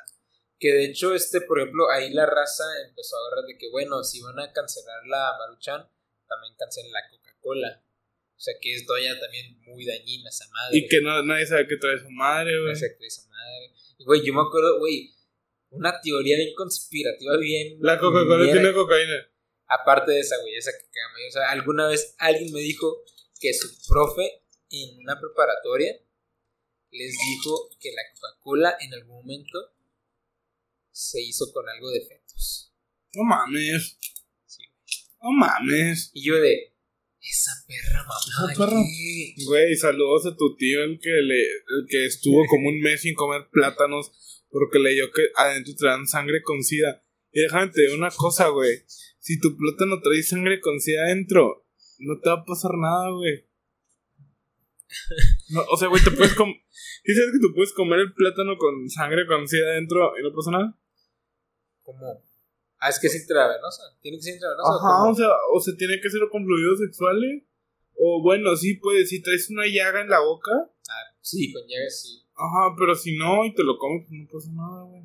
[0.58, 4.02] Que de hecho, este, por ejemplo, ahí la raza empezó a agarrar de que, bueno,
[4.02, 5.86] si van a cancelar la Maruchan,
[6.26, 7.82] también cancelen la Coca-Cola.
[8.36, 10.78] O sea, que es todavía también muy dañina esa madre.
[10.78, 12.76] y que no, nadie sabe qué trae su madre, No güey.
[12.76, 13.35] sé qué esa madre.
[13.98, 15.14] Y, güey, yo me acuerdo, güey,
[15.70, 17.78] una teoría bien conspirativa, bien.
[17.80, 19.14] La Coca-Cola tiene cocaína.
[19.68, 21.28] Aparte de esa, güey, esa que caga medio.
[21.28, 23.02] O sea, alguna vez alguien me dijo
[23.40, 25.92] que su profe en una preparatoria
[26.90, 29.76] les dijo que la Coca-Cola en algún momento
[30.90, 32.72] se hizo con algo de fetos.
[33.14, 33.98] No mames,
[34.46, 34.62] Sí,
[35.22, 36.10] no mames.
[36.14, 36.75] Y yo de.
[37.28, 38.50] Esa perra mamá.
[38.52, 38.80] Esa perra.
[39.46, 43.14] Güey, saludos a tu tío, el que, le, el que estuvo como un mes sin
[43.14, 44.12] comer plátanos
[44.50, 47.02] porque leyó que adentro traían sangre con sida.
[47.32, 48.84] Y déjame te digo una cosa, güey.
[49.18, 51.66] Si tu plátano trae sangre con sida adentro,
[51.98, 53.44] no te va a pasar nada, güey.
[55.50, 56.56] No, o sea, güey, te puedes comer.
[57.04, 60.34] ¿Sí sabes que tú puedes comer el plátano con sangre con sida adentro y no
[60.34, 60.78] pasa nada?
[61.82, 62.25] ¿Cómo?
[62.78, 63.82] Ah, es que es intravenosa.
[64.00, 64.68] Tiene que ser intravenosa.
[64.70, 65.10] ¿o Ajá, cómo?
[65.12, 67.42] o sea, o se tiene que ser con fluidos sexuales.
[67.98, 70.52] O bueno, sí, pues, si traes una llaga en la boca.
[70.88, 72.22] Ah, sí, con llagas sí.
[72.34, 75.02] Ajá, pero si no y te lo comes, pues no pasa nada, güey.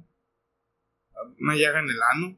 [1.40, 2.38] Una llaga en el ano.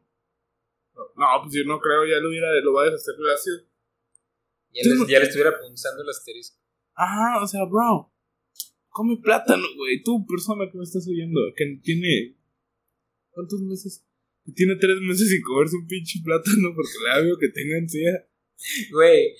[1.15, 3.57] No, pues yo no creo, ya lo hubiera, lo va a deshacer el ácido.
[4.71, 6.57] Ya, les- ya le estuviera punzando el asterisco.
[6.93, 8.11] Ajá, o sea, bro.
[8.89, 10.03] Come plátano, güey.
[10.03, 12.37] Tú, persona que me estás oyendo, que tiene.
[13.31, 14.05] ¿Cuántos meses?
[14.55, 18.27] Tiene tres meses sin comerse un pinche plátano porque le miedo que tenga ansiedad.
[18.91, 19.35] Güey,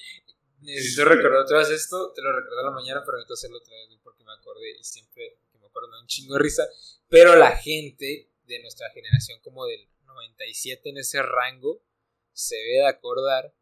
[0.61, 2.13] necesito recordar otra vez esto.
[2.13, 4.83] Te lo recordé a la mañana, pero necesito hacerlo otra vez porque me acordé y
[4.83, 6.63] siempre que me acuerdo me da un chingo de risa.
[7.09, 11.83] Pero la gente de nuestra generación, como del 97 en ese rango,
[12.31, 13.53] se debe de acordar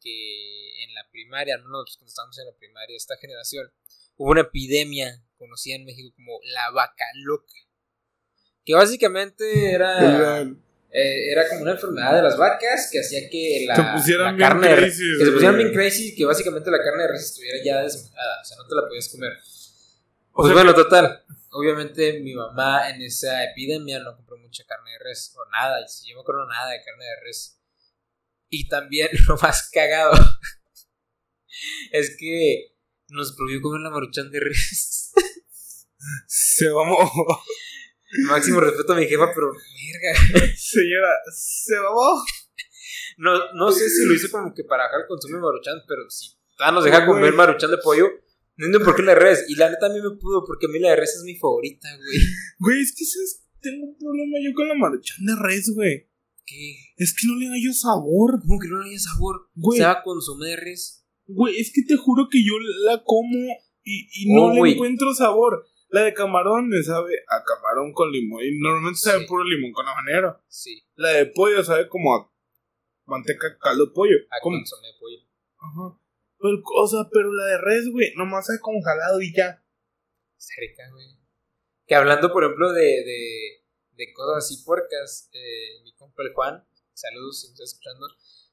[0.00, 3.70] que en la primaria, al menos nosotros cuando estábamos en la primaria, esta generación,
[4.16, 7.54] hubo una epidemia conocida en México como la vaca loca.
[8.64, 10.44] Que básicamente era.
[10.90, 14.32] Eh, era como una enfermedad de las vacas que hacía que la, Se pusieran la
[14.32, 17.58] bien carne crazy, que se pusieran bien crazy que básicamente la carne de res estuviera
[17.64, 19.32] ya desmejada, o sea, no te la podías comer.
[20.32, 21.24] O Pues sea bueno, total.
[21.50, 25.88] Obviamente mi mamá en esa epidemia no compró mucha carne de res o nada, y
[25.88, 27.60] si yo me acuerdo nada de carne de res.
[28.48, 30.12] Y también lo más cagado
[31.92, 32.74] es que
[33.08, 35.12] nos prohibió comer la maruchan de res.
[36.26, 37.10] Se mamó.
[38.28, 40.46] Máximo respeto a mi jefa, pero verga.
[40.56, 42.22] Señora, se mamó.
[43.18, 46.08] No, no sé si lo hizo como que para bajar el consumo de maruchan, pero
[46.10, 48.08] si todavía nos deja comer maruchan de pollo,
[48.56, 49.44] no entiendo por qué la de res.
[49.48, 51.36] Y la neta a mí me pudo, porque a mí la de res es mi
[51.36, 52.18] favorita, güey.
[52.58, 53.42] Güey, es que ¿sabes?
[53.60, 56.08] tengo un problema yo con la maruchan de res, güey.
[56.46, 56.76] ¿Qué?
[56.96, 58.40] Es que no le hallo sabor.
[58.40, 59.50] ¿Cómo que no le haya sabor?
[59.54, 59.80] Güey.
[59.80, 61.04] Sabe a consomé de res.
[61.26, 62.52] Güey, es que te juro que yo
[62.84, 63.36] la como
[63.82, 64.72] y, y no Oh, le güey.
[64.74, 65.66] encuentro sabor.
[65.88, 68.42] La de camarón me sabe a camarón con limón.
[68.44, 69.26] Y normalmente sabe Sí.
[69.26, 70.42] puro limón con habanero.
[70.48, 72.30] Sí, La de pollo sabe como a
[73.06, 74.16] manteca caldo de pollo.
[74.30, 75.18] a Como- consomé de pollo.
[75.58, 76.00] Ajá.
[76.38, 79.62] Pero, o sea, pero la de res, güey, nomás sabe como jalado y ya.
[80.38, 81.06] Está rica, güey.
[81.86, 86.66] Que hablando, por ejemplo, de, de, de cosas así puercas, eh, mi compa el Juan,
[86.92, 88.06] saludos si me estás escuchando,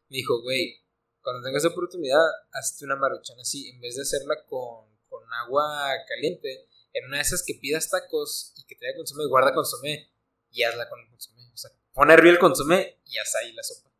[0.09, 0.79] me dijo, güey,
[1.21, 6.67] cuando tengas oportunidad, hazte una maruchan así, en vez de hacerla con, con agua caliente,
[6.93, 10.11] en una de esas que pidas tacos y que te dé consomé, guarda consomé
[10.51, 11.41] y hazla con el consomé.
[11.53, 13.91] O sea, pon a hervir el consomé y haz ahí la sopa.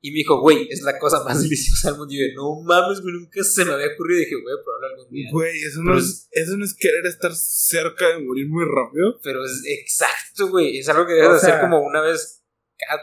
[0.00, 2.14] Y me dijo, güey, es la cosa más deliciosa del mundo.
[2.14, 4.20] Y yo, no mames, güey, nunca se me había ocurrido.
[4.20, 5.28] Y dije, güey, probarlo algún día.
[5.32, 9.18] Güey, eso no, es, eso no es querer estar cerca de morir muy rápido.
[9.22, 10.78] Pero es exacto, güey.
[10.78, 12.44] Es algo que debes O hacer sea- como una vez
[12.78, 13.02] cada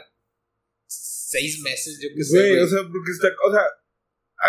[0.86, 2.38] seis meses, yo qué sé.
[2.38, 3.28] Güey, o sea, porque está.
[3.46, 3.62] O sea,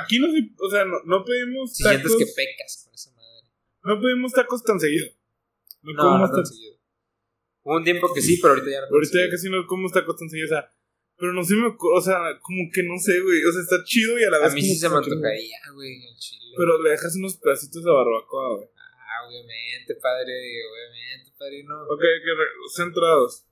[0.02, 0.40] aquí no se.
[0.60, 2.00] O sea, no, no pedimos si tacos.
[2.14, 3.15] sientes que pecas con madre.
[3.86, 5.08] No pedimos tacos tan seguido.
[5.82, 6.76] No, No, comemos no tan seguido.
[7.64, 8.88] Hubo un tiempo que sí, pero ahorita ya no.
[8.88, 10.46] Ahorita ya casi no comemos tacos tan seguido.
[10.46, 10.70] O sea,
[11.18, 11.98] pero no ocurre.
[11.98, 13.44] O sea, como que no sé, güey.
[13.46, 14.52] O sea, está chido y a la vez.
[14.52, 16.54] A mí sí se me antojaría, güey, el chile.
[16.58, 18.70] Pero le dejas unos pedacitos de barbacoa, güey.
[18.76, 21.84] Ah, obviamente, padre, obviamente, padrino.
[21.84, 23.46] Ok, que centrados.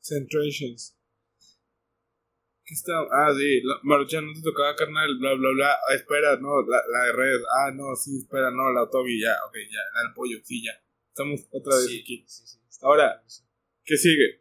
[0.00, 0.96] Centrations.
[2.72, 2.94] ¿Qué está?
[3.12, 5.72] Ah, sí, la, Maruchan, no te tocaba carnal, bla, bla, bla.
[5.74, 7.40] Ah, espera, no, la, la de red.
[7.60, 10.72] Ah, no, sí, espera, no, la Toby, ya, ok, ya, la del pollo, sí, ya.
[11.08, 12.24] Estamos otra vez Sí, aquí.
[12.26, 13.22] sí, sí, está Ahora.
[13.84, 14.40] ¿Qué sigue?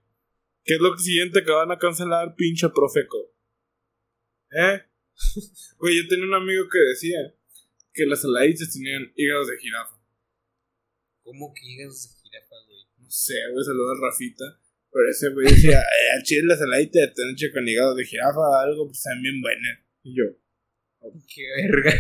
[0.63, 3.35] ¿Qué es lo siguiente que van a cancelar, pinche Profeco?
[4.51, 4.79] ¿Eh?
[5.77, 7.35] Güey, yo tenía un amigo que decía
[7.91, 9.99] que las saladitas tenían hígados de jirafa.
[11.21, 12.85] ¿Cómo que hígados de jirafa, güey?
[12.97, 14.45] No sé, güey, saludos a Rafita.
[14.91, 18.41] Pero ese güey decía, eh, al chile la saladita de noche con hígado de jirafa,
[18.63, 19.85] algo, pues también buena.
[20.03, 20.23] Y yo,
[21.33, 21.93] Qué verga.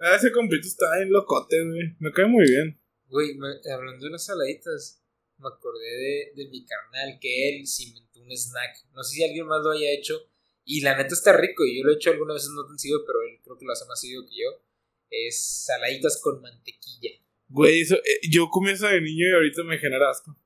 [0.00, 1.96] ah, ese compito está en locote, güey.
[2.00, 2.80] Me cae muy bien.
[3.08, 5.02] Güey, me- hablando de unas saladitas,
[5.38, 8.76] me acordé de, de mi carnal que él se inventó un snack.
[8.92, 10.30] No sé si alguien más lo haya hecho.
[10.64, 11.64] Y la neta está rico.
[11.64, 13.72] Y yo lo he hecho algunas veces no tan seguido, pero él creo que lo
[13.72, 14.64] hace más seguido que yo.
[15.08, 17.10] Es saladitas con mantequilla.
[17.48, 20.36] Güey, eso, eh, yo comí eso de niño y ahorita me genera asco.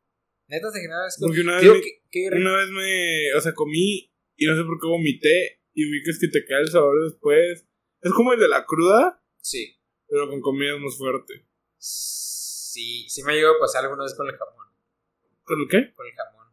[0.51, 1.25] Neta te genera esto.
[1.25, 4.81] Porque una vez, Digo, me- una vez me, o sea, comí y no sé por
[4.81, 7.67] qué vomité y vi que es que te queda el sabor después.
[8.03, 9.79] Es como el de la cruda, Sí.
[10.09, 11.47] pero con comida más fuerte.
[11.79, 14.67] Sí, sí me llegó a pasar alguna vez con el jamón.
[15.45, 15.95] ¿Con el qué?
[15.95, 16.47] Con el jamón.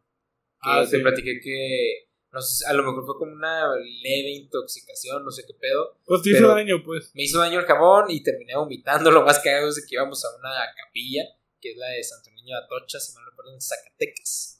[0.62, 1.03] Ah, te sí.
[1.03, 2.07] platiqué que.
[2.31, 5.97] No sé, a lo mejor fue como una leve intoxicación, no sé qué pedo.
[6.05, 7.12] Pues te hizo daño, pues.
[7.15, 9.10] Me hizo daño el jamón y terminé vomitando.
[9.12, 11.23] Lo más cagado es que íbamos a una capilla,
[11.62, 14.54] que es la de Santo Niño de Atocha, si mal no recuerdo, en Zacatecas.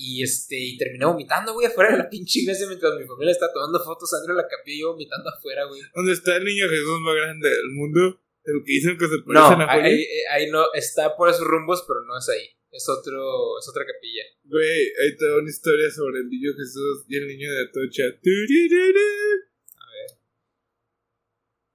[0.00, 3.52] Y este, y terminé vomitando, güey, afuera de la pinche iglesia mientras mi familia está
[3.52, 5.80] tomando fotos dentro de la capilla y yo vomitando afuera, güey.
[5.94, 8.20] ¿Dónde está el niño Jesús más grande del mundo?
[8.44, 9.84] El que dicen que se parece No, a ahí, Juan.
[9.84, 12.46] ahí- ahí no, está por esos rumbos, pero no es ahí.
[12.70, 14.22] Es otro, es otra capilla.
[14.44, 18.04] Güey, ahí te da una historia sobre el niño Jesús y el niño de Atocha.
[18.04, 20.10] A ver.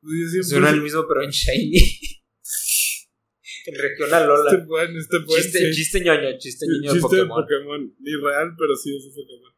[0.02, 1.80] Pues yo siempre Suena el mismo, pero en Shiny.
[3.66, 4.52] en Regional Lola.
[4.52, 5.72] Este buen, este buen, Chiste, sí.
[5.72, 7.42] chiste ñoño, chiste ñoño de chiste de Pokémon.
[7.44, 7.96] Pokémon.
[8.00, 9.54] Ni real, pero sí es un Pokémon.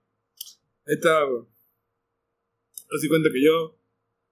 [0.87, 1.43] Ahí está, güey.
[2.95, 3.79] Así cuenta que yo,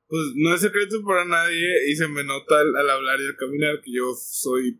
[0.07, 3.35] pues no es secreto para nadie y se me nota al, al hablar y al
[3.35, 4.79] caminar que yo soy,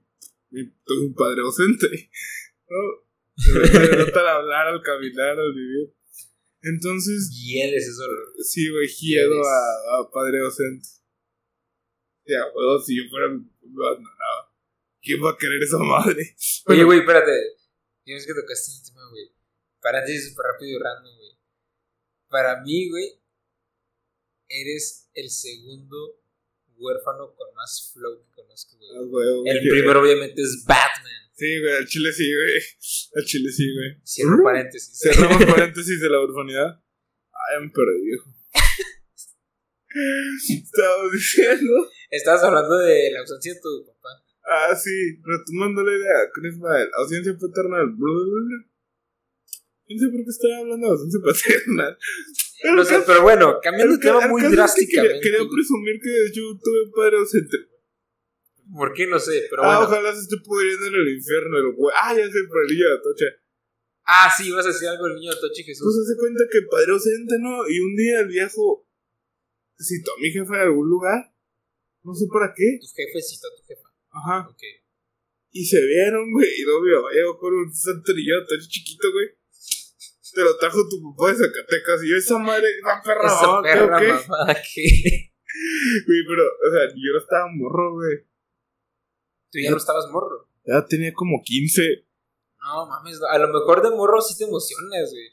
[0.52, 1.88] soy un padre ausente.
[2.70, 3.04] ¿no?
[3.36, 5.92] Se me, se me nota al hablar, al caminar, al vivir.
[6.62, 8.04] Entonces, Y él es eso.
[8.40, 9.32] sí, güey, Eres.
[9.48, 10.88] a, a padre ausente.
[12.26, 13.42] Ya, bueno, si yo fuera no,
[14.00, 14.53] no.
[15.04, 16.36] ¿Quién va a querer esa madre?
[16.68, 17.32] Oye, güey, espérate.
[18.06, 19.32] Tienes que tocaste el tema, güey.
[19.82, 21.32] Paréntesis súper rápido y random, güey.
[22.30, 23.22] Para mí, güey,
[24.48, 25.98] eres el segundo
[26.78, 28.90] huérfano con más flow que conozco, güey.
[28.96, 31.12] Ah, güey, güey, El que- primero, obviamente, es Batman.
[31.36, 32.54] Sí, güey, al chile sí, güey.
[33.16, 34.02] Al chile sí, güey.
[34.06, 35.00] Cierro paréntesis.
[35.00, 36.80] Cerramos paréntesis de la urbanidad.
[37.50, 38.34] Ay, me perdí, viejo.
[40.50, 41.90] Estaba diciendo.
[42.10, 44.24] Estabas hablando de la ausencia de tu papá.
[44.54, 46.30] Ah, sí, retomando la idea.
[46.34, 47.88] Con Ismael, ausencia paternal.
[47.98, 51.98] No sé por qué estaba hablando de ausencia paternal.
[52.62, 55.20] Pero No sé, pero bueno, cambiando el tema muy caso es que drásticamente.
[55.22, 57.58] Quería, presumir que hecho tuve padre ausente.
[58.78, 59.08] ¿Por qué?
[59.08, 59.92] No sé, pero ah, bueno.
[59.92, 61.94] ojalá se esté pudriendo en el infierno, el güey.
[62.00, 63.26] Ah, ya sé, por el niño de Atocha.
[64.06, 66.08] Ah, sí, ibas a decir algo del niño de Pues Jesús.
[66.08, 67.68] se cuenta que padre ausente, ¿no?
[67.68, 68.88] Y un día el viejo
[69.80, 71.34] citó a mi jefe en algún lugar.
[72.04, 72.80] No sé para qué.
[72.80, 73.90] Tu jefe citó a tu jefa.
[74.14, 74.48] Ajá.
[74.50, 74.62] Ok.
[75.52, 76.50] Y se vieron, güey.
[76.58, 79.28] Y luego mi llegó con un santerillo tan chiquito, güey.
[80.34, 82.04] Te lo trajo tu papá de Zacatecas.
[82.04, 84.08] Y yo, esa madre, esa perra, Esa mamá, ¿qué, perra qué?
[84.08, 84.54] mamá.
[86.08, 88.18] Güey, pero, o sea, yo no estaba morro, güey.
[89.52, 90.50] Tú ya no estabas morro.
[90.66, 92.08] Ya tenía como 15.
[92.58, 95.30] No mames, a lo mejor de morro sí te emocionas, güey.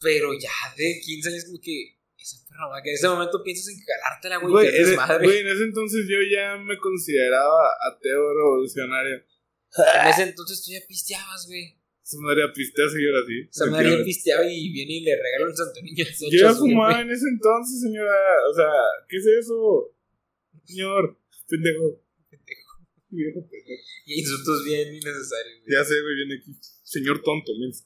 [0.00, 1.95] Pero ya de 15 años, como que.
[2.26, 4.50] Esa perra que en ese momento piensas en jalártela, güey.
[4.52, 5.24] Güey, en, madre.
[5.24, 9.22] güey, en ese entonces yo ya me consideraba ateo revolucionario.
[10.02, 11.78] En ese entonces tú ya pisteabas, güey.
[12.02, 13.48] Esa madre a pistear, señora, sí.
[13.50, 16.04] Sea, María pisteaba y viene y le regala un santo niño.
[16.04, 18.14] de Yo ya su fumaba en ese entonces, señora.
[18.50, 18.70] O sea,
[19.08, 19.94] ¿qué es eso?
[20.64, 22.02] Señor, pendejo.
[23.10, 23.82] Viejo pendejo.
[24.06, 25.70] Y insultos bien innecesarios, güey.
[25.76, 26.56] Ya sé, güey, viene aquí.
[26.82, 27.84] Señor tonto, menso.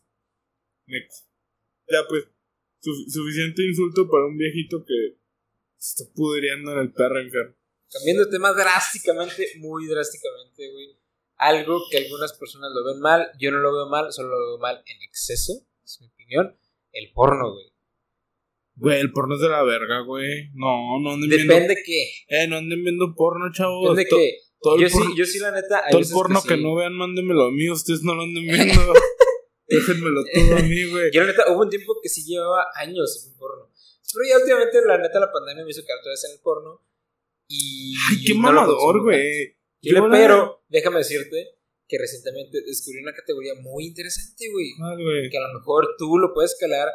[0.86, 1.28] Next.
[1.88, 2.30] Ya, pues, su-
[2.80, 5.18] suficiente insulto para un viejito que
[5.76, 7.54] se está pudriendo en el perro enfermo.
[7.92, 10.96] Cambiando de tema drásticamente, muy drásticamente, güey.
[11.36, 14.58] Algo que algunas personas lo ven mal, yo no lo veo mal, solo lo veo
[14.58, 16.56] mal en exceso, es mi opinión.
[16.92, 17.66] El porno, güey.
[18.76, 20.50] Güey, el porno es de la verga, güey.
[20.54, 21.52] No, no anden viendo.
[21.54, 22.02] Depende qué.
[22.28, 23.96] Eh, no anden viendo porno, chavos.
[23.96, 24.36] Depende To- qué.
[24.60, 25.82] todo el Yo sí, porno, yo sí, la neta.
[25.90, 26.62] todo el porno que, sí.
[26.62, 27.68] no vean, mándenmelo a mí.
[27.70, 28.92] Ustedes no lo anden viendo.
[29.70, 31.10] Déjenmelo todo a mí, güey.
[31.12, 33.70] Yo la neta, hubo un tiempo que sí llevaba años en porno.
[34.12, 36.84] Pero ya últimamente, la neta, la pandemia me hizo quedar otra vez en el porno.
[37.48, 37.94] Y.
[38.10, 39.56] Ay, qué no mamador, güey.
[39.82, 41.56] Yo la- pero déjame decirte
[41.88, 44.72] que recientemente descubrí una categoría muy interesante, güey.
[44.82, 45.30] Ah, güey.
[45.30, 46.88] Que a lo mejor tú lo puedes escalar,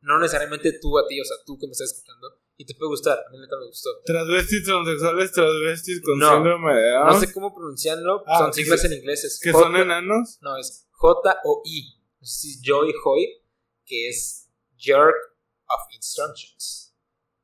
[0.00, 2.88] no necesariamente tú a ti, o sea, tú que me estás escuchando, y te puede
[2.90, 3.18] gustar.
[3.18, 3.90] A mí neta me gustó.
[4.04, 6.34] Transvestis, transexuales, transvestis con No.
[6.34, 7.06] síndrome de Down.
[7.06, 9.24] No sé cómo pronunciarlo, Ah, son siglas en inglés.
[9.24, 10.38] Es que son enanos.
[10.40, 11.94] No, es J-O-I.
[12.20, 13.40] sé si Joy Hoy,
[13.86, 15.14] que es Jerk
[15.68, 16.92] of Instructions,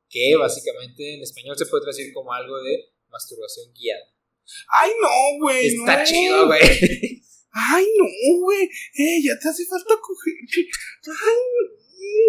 [0.09, 4.11] que básicamente en español se puede traducir como algo de masturbación guiada.
[4.67, 5.67] Ay, no, güey.
[5.67, 6.05] Está no.
[6.05, 6.61] chido, güey.
[7.51, 8.63] Ay, no, güey.
[8.65, 10.33] Eh, ya te hace falta coger.
[11.07, 12.27] Ay, no.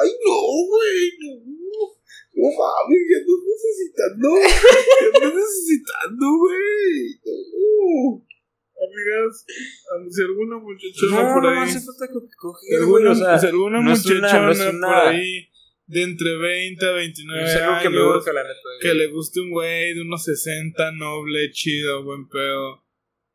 [0.00, 0.36] Ay, no,
[0.68, 1.10] güey.
[1.18, 1.46] No.
[2.36, 4.28] No mames, ya estás necesitando.
[5.00, 7.16] Ya estás necesitando, güey.
[7.24, 8.26] No.
[8.78, 9.44] Amigas,
[10.10, 11.58] si alguna muchachona No, por no ahí.
[11.68, 14.96] hace falta si coger, alguna, O sea, si alguna no es una- muchachona no por
[15.08, 15.48] ahí
[15.86, 18.54] de entre 20 a 29 es algo que me años, urge, la neta.
[18.82, 22.84] que le guste un güey de unos 60, noble, chido, buen pedo,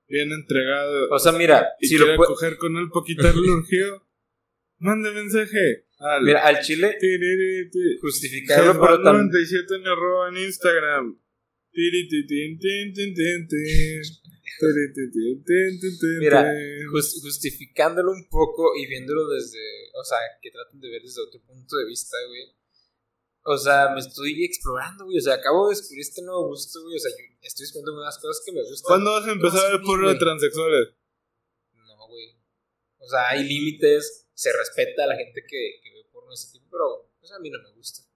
[0.07, 1.09] bien entregado.
[1.09, 2.27] O sea, mira, y si lo puede.
[2.27, 4.05] coger con él poquito el urgido,
[4.79, 5.85] mande mensaje.
[5.97, 6.97] Al Mira, al chile,
[8.01, 9.27] justificarlo, pero también.
[9.29, 11.17] 97 en arroba en Instagram.
[11.73, 14.01] Tirititin, tin, tin, tin, tin, tin,
[16.19, 16.53] Mira,
[16.91, 19.59] justificándolo un poco y viéndolo desde,
[19.99, 22.55] o sea, que traten de ver desde otro punto de vista, güey.
[23.43, 25.17] O sea, me estoy explorando, güey.
[25.17, 26.95] O sea, acabo de descubrir este nuevo gusto, güey.
[26.95, 28.87] O sea, yo estoy descubriendo nuevas cosas que me gustan.
[28.87, 30.89] ¿Cuándo vas a empezar a ver porno de transexuales?
[31.73, 32.37] No, güey.
[32.99, 36.51] O sea, hay límites, se respeta a la gente que, que ve porno de ese
[36.51, 38.10] tipo, pero pues, a mí no me gusta.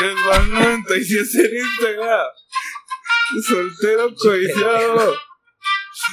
[0.00, 2.26] Jesban 97 en Instagram.
[3.46, 5.16] Soltero codiciado.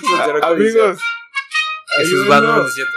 [0.01, 0.99] Soltero Amigos.
[2.27, 2.91] Van 97.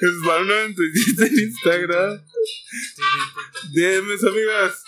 [0.00, 2.24] Jesban 97 en Instagram.
[3.74, 4.84] DMs, amigas.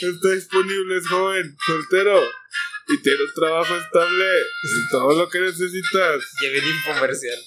[0.00, 2.20] Está disponible, es joven, soltero.
[2.88, 4.40] Y tiene un trabajo estable.
[4.62, 6.24] Es todo lo que necesitas.
[6.42, 7.38] Ya viene infomercial.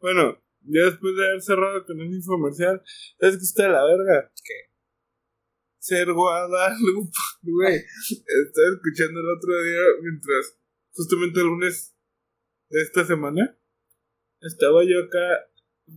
[0.00, 2.82] Bueno, ya después de haber cerrado con el infomercial,
[3.18, 4.32] es que está la verga.
[4.44, 4.69] ¿Qué?
[5.80, 7.10] Ser Guadalupe,
[7.42, 7.76] güey.
[7.76, 10.58] Estaba escuchando el otro día mientras,
[10.92, 11.96] justamente el lunes
[12.68, 13.58] de esta semana,
[14.40, 15.48] estaba yo acá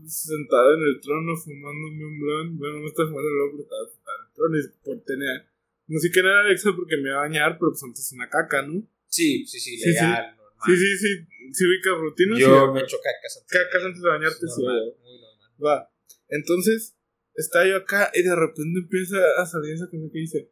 [0.08, 2.58] sentado en el trono fumándome un blon.
[2.58, 5.54] Bueno, no estaba fumando el blon, pero estaba sentado en el trono y por tener
[5.88, 8.88] música en Alexa porque me iba a bañar, pero pues antes una caca, ¿no?
[9.08, 10.65] Sí, sí, sí, Sí, legal, normal.
[10.65, 11.28] Sí, sí, sí.
[11.52, 12.39] Sí, ubicas rutinas.
[12.39, 13.52] Yo sí, me echo cacas antes.
[13.52, 15.52] Cacas antes de bañarte, sí, normal, muy normal.
[15.63, 15.93] Va.
[16.30, 16.96] Entonces,
[17.36, 20.52] está yo acá y de repente empieza a salir esa cosa que dice: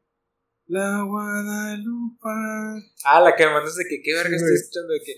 [0.68, 2.30] La Guadalupe.
[3.06, 5.14] Ah, la que me mandaste que qué verga Sí, estoy escuchando de que,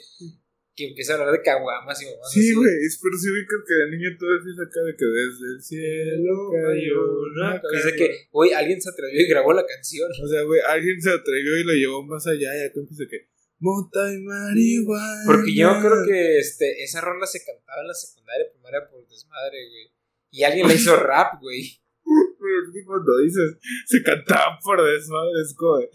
[0.75, 2.31] que empieza a hablar de caguamas y mamás.
[2.31, 5.47] Sí, güey, es pero sí ubicas que de niño todo es acá de que desde
[5.55, 6.99] el cielo cayó
[7.31, 10.09] una Dice que, güey, alguien se atrevió y grabó la canción.
[10.11, 13.31] O sea, güey, alguien se atrevió y lo llevó más allá y acá empieza que.
[13.59, 15.23] Mota y marihuana.
[15.25, 19.69] Porque yo creo que este, esa rola se cantaba en la secundaria, primaria por desmadre,
[19.69, 20.02] güey.
[20.33, 21.79] Y alguien le hizo rap, güey.
[22.87, 25.77] Cuando dices, se cantaba por desmadre, es como.
[25.77, 25.89] de,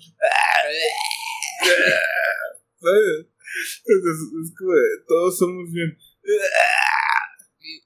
[2.80, 3.26] ¿Sabes?
[3.26, 5.98] Es, es- es como de, todos somos bien.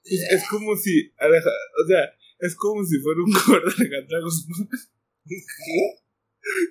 [0.03, 1.11] Es, es como si.
[1.17, 1.49] Aleja,
[1.83, 2.03] o sea,
[2.39, 4.69] es como si fuera un cover de Alejandra Guzmán.
[5.25, 5.39] ¿Qué?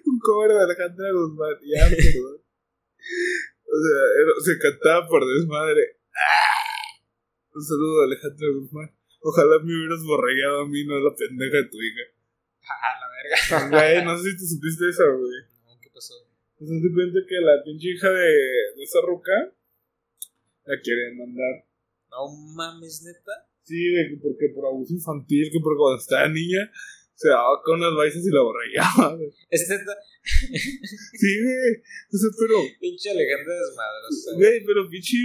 [0.07, 1.55] Un cover de Alejandra Guzmán.
[1.67, 2.39] Ya, perdón.
[3.67, 5.99] O sea, era- se cantaba por desmadre.
[7.55, 8.97] Un saludo a Alejandra Guzmán.
[9.23, 12.05] Ojalá me hubieras borregado a mí, no a la pendeja de tu hija.
[12.63, 13.71] Ah, la verga.
[13.71, 15.41] Güey, no sé si te supiste eso, güey.
[15.67, 16.15] No, ¿qué pasó?
[16.59, 18.23] ¿Te das cuenta que la pinche hija de,
[18.77, 19.33] de esa ruca
[20.65, 21.67] la quieren mandar?
[22.11, 23.51] No mames, neta.
[23.65, 26.71] Sí, de que porque por abuso infantil, que porque cuando estaba niña
[27.15, 29.17] se daba con unas baisas y la borregaba.
[29.17, 29.33] güey.
[29.51, 29.95] Es neta.
[30.23, 31.83] Sí, güey.
[32.15, 34.31] O sea, pero, Pinche Alejandra desmadrosa.
[34.37, 35.19] güey, pero pinche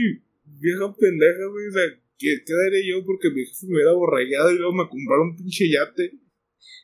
[0.57, 1.67] vieja pendeja, güey.
[1.67, 1.85] O sea,
[2.17, 5.35] ¿qué, qué daré yo porque mi se me hubiera borregado y luego me compraron un
[5.37, 6.11] pinche yate?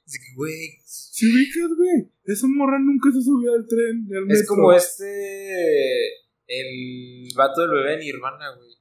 [0.06, 0.80] Así que, güey.
[0.86, 2.12] Sí, ubicas, güey.
[2.26, 4.56] Esa morra nunca se subió al tren, al Es metro.
[4.56, 5.08] como este.
[6.48, 8.72] El vato del bebé Nirvana, güey.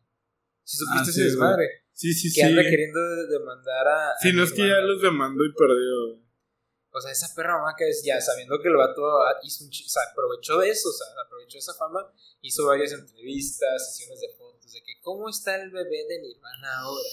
[0.64, 1.66] Si supiste Ah, sí, ese desmadre.
[1.92, 2.42] Sí, sí, Que sí.
[2.42, 4.10] anda queriendo demandar a.
[4.10, 6.22] a Sí, no es que ya los demandó y perdió, güey.
[6.94, 9.00] O sea, esa perra que es ya sabiendo que el vato
[9.44, 12.00] hizo un o sea, aprovechó de eso, o sea, aprovechó esa fama,
[12.42, 17.08] hizo varias entrevistas, sesiones de fotos, de que cómo está el bebé de Nirvana ahora.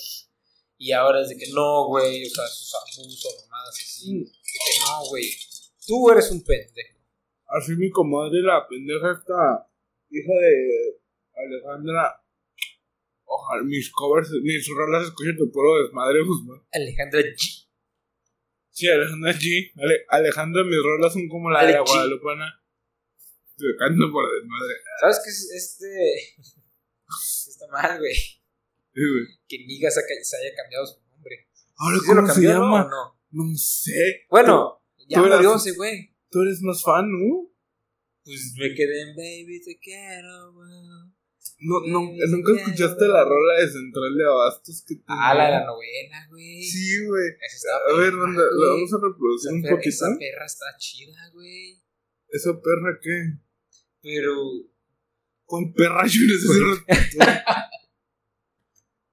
[0.77, 4.19] Y ahora es de que no, güey, o sea, sus abusos, mamadas así.
[4.19, 5.25] De que no, güey,
[5.85, 6.99] tú eres un pendejo.
[7.47, 9.67] Así mi comadre, la pendeja esta
[10.09, 11.01] hija de
[11.35, 12.23] Alejandra.
[13.25, 16.61] Ojalá mis covers, mis rolas escuchen tu puro desmadre, Guzmán.
[16.71, 17.65] Alejandra G.
[18.69, 19.71] Sí, Alejandra G.
[19.77, 21.81] Ale- Alejandra, mis rolas son como la Ale de la.
[21.81, 22.63] Guadalupana.
[23.57, 24.73] Te canto por desmadre.
[25.01, 26.58] ¿Sabes qué es este?
[27.59, 28.13] Está mal, güey.
[28.13, 29.01] Sí.
[29.47, 31.47] Que Niga se, ha- se haya cambiado su nombre.
[31.77, 33.19] Ahora, ¿Sí se lo ¿cómo se no, no?
[33.31, 34.25] No sé.
[34.29, 36.15] Bueno, ya tú eras- murió ese güey.
[36.29, 37.49] Tú eres más fan, ¿no?
[38.23, 40.69] Pues me quedé en Baby Te Quiero, güey.
[41.61, 45.65] No, no, ¿Nunca escuchaste la rola de Central de Abastos que Ah, la de la
[45.65, 46.63] novela, güey.
[46.63, 47.29] Sí, güey.
[47.89, 49.89] A ver, la vamos a reproducir un poquito.
[49.89, 51.81] Esa perra está chida, güey.
[52.29, 53.39] ¿Esa perra qué?
[54.01, 54.33] Pero.
[55.49, 57.25] ¿Cuál perra yo no sé si respeto?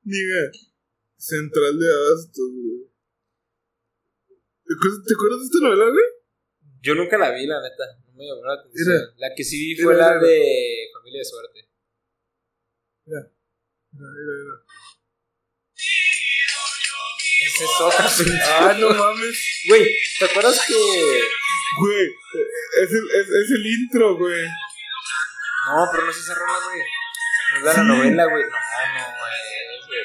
[0.03, 0.43] Diga,
[1.16, 2.93] Central de Abastos, güey.
[4.66, 6.05] ¿Te acuerdas, ¿Te acuerdas de esta novela, güey?
[6.82, 7.84] Yo nunca la vi, la neta.
[8.05, 8.87] No me llamó la atención.
[8.87, 9.14] Mira.
[9.16, 10.28] la que sí vi fue la mira, mira.
[10.28, 11.68] de Familia de Suerte.
[13.07, 13.32] Mira,
[13.93, 14.57] mira, mira.
[17.47, 18.07] Esa es otra.
[18.45, 19.64] Ah, no mames.
[19.68, 20.74] Güey, ¿te acuerdas que.?
[21.78, 22.07] Güey,
[22.82, 24.47] es el, es, es el intro, güey.
[25.66, 26.78] No, pero no es esa rola, güey.
[26.78, 27.78] No es la, Sí.
[27.78, 28.44] la novela, güey.
[28.44, 30.00] No, no es, güey.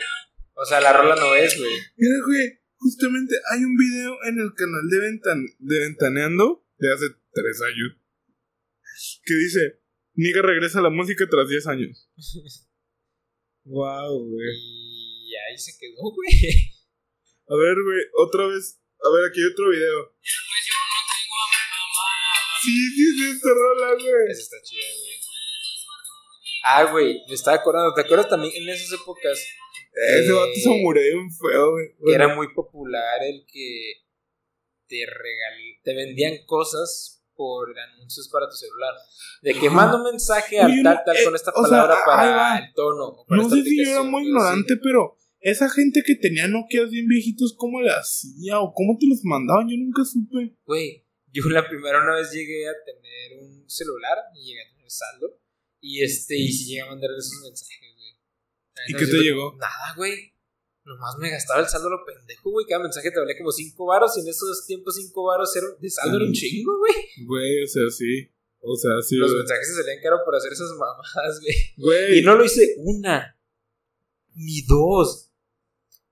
[0.53, 1.73] O sea, la rola no es, güey.
[1.97, 7.05] Mira, güey, justamente hay un video en el canal de, Ventan de Ventaneando de hace
[7.33, 7.97] tres años
[9.23, 9.81] que dice:
[10.13, 12.09] Niga regresa a la música tras 10 años.
[13.63, 14.47] wow, güey.
[15.25, 16.73] Y ahí se quedó, güey.
[17.47, 18.79] A ver, güey, otra vez.
[19.03, 20.15] A ver, aquí hay otro video.
[22.61, 24.29] Sí, sí, es esta rola, güey.
[24.29, 25.10] Esa está chida, güey.
[26.63, 27.93] Ah, güey, me estaba acordando.
[27.93, 29.39] ¿Te acuerdas también en esas épocas
[29.93, 31.87] Ese Eh, vato se murió bien feo, güey.
[32.05, 33.93] que era muy popular el que
[34.87, 35.53] te regal
[35.83, 38.93] te vendían cosas por anuncios para tu celular.
[39.41, 42.73] De que manda un mensaje al tal, tal eh, con esta sea, palabra para el
[42.73, 43.23] tono.
[43.27, 47.07] para No sé si yo era muy ignorante, pero esa gente que tenía Nokia bien
[47.07, 48.59] viejitos, ¿cómo le hacía?
[48.59, 49.67] ¿O cómo te los mandaban?
[49.67, 50.55] Yo nunca supe.
[50.65, 54.91] Güey, yo la primera una vez llegué a tener un celular y llegué a tener
[54.91, 55.40] saldo.
[55.81, 58.15] Y este, y si llegué a mandar esos mensajes, güey.
[58.87, 59.55] ¿Y qué te llegó?
[59.57, 60.31] Nada, güey.
[60.83, 62.65] Nomás me gastaba el saldo lo pendejo, güey.
[62.67, 64.15] Cada mensaje te valía como 5 varos.
[64.17, 66.93] Y en esos tiempos 5 varos era- de saldo era un chingo, güey.
[67.25, 68.29] Güey, o sea, sí.
[68.59, 69.15] O sea, sí.
[69.17, 69.39] Los güey.
[69.41, 71.55] mensajes se salían caro por hacer esas mamadas, güey.
[71.77, 72.19] Güey.
[72.19, 73.37] Y no lo hice una,
[74.35, 75.31] ni dos,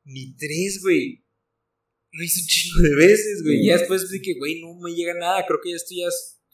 [0.03, 1.24] ni tres, güey.
[2.11, 3.57] Lo hice un chingo de veces, güey.
[3.61, 5.45] Y ya después dije, güey, no me llega nada.
[5.47, 6.07] Creo que ya esto ya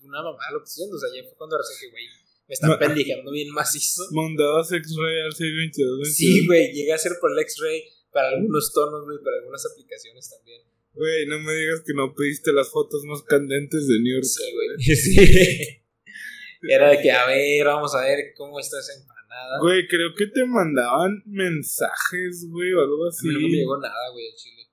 [0.03, 0.97] una mamada lo que estoy haciendo.
[0.97, 2.05] O sea, ya fue cuando recién que, güey,
[2.47, 4.03] me están Ma- pendejeando bien macizo.
[4.11, 6.13] Mandabas X-Ray al 622.
[6.15, 10.29] Sí, güey, llegué a hacer por el X-Ray para algunos tonos, güey, para algunas aplicaciones
[10.29, 10.61] también.
[10.93, 14.25] Güey, no me digas que no pediste las fotos más candentes de New York.
[14.25, 14.95] Sí, güey.
[14.95, 16.71] Sí.
[16.71, 19.59] Era de que, a ver, vamos a ver cómo está esa empanada.
[19.59, 23.27] Güey, creo que te mandaban mensajes, güey, o algo A así.
[23.27, 24.63] mí no me llegó nada, güey, al chile.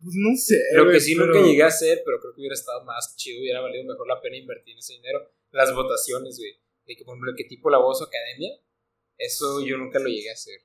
[0.00, 0.56] Pues no sé.
[0.74, 3.40] Lo que sí pero- nunca llegué a hacer, pero creo que hubiera estado más chido,
[3.40, 5.18] hubiera valido mejor la pena invertir en ese dinero.
[5.50, 6.52] Las votaciones, güey.
[6.88, 8.50] De que, por ejemplo, que tipo la voz academia,
[9.18, 10.58] eso yo nunca lo llegué a hacer.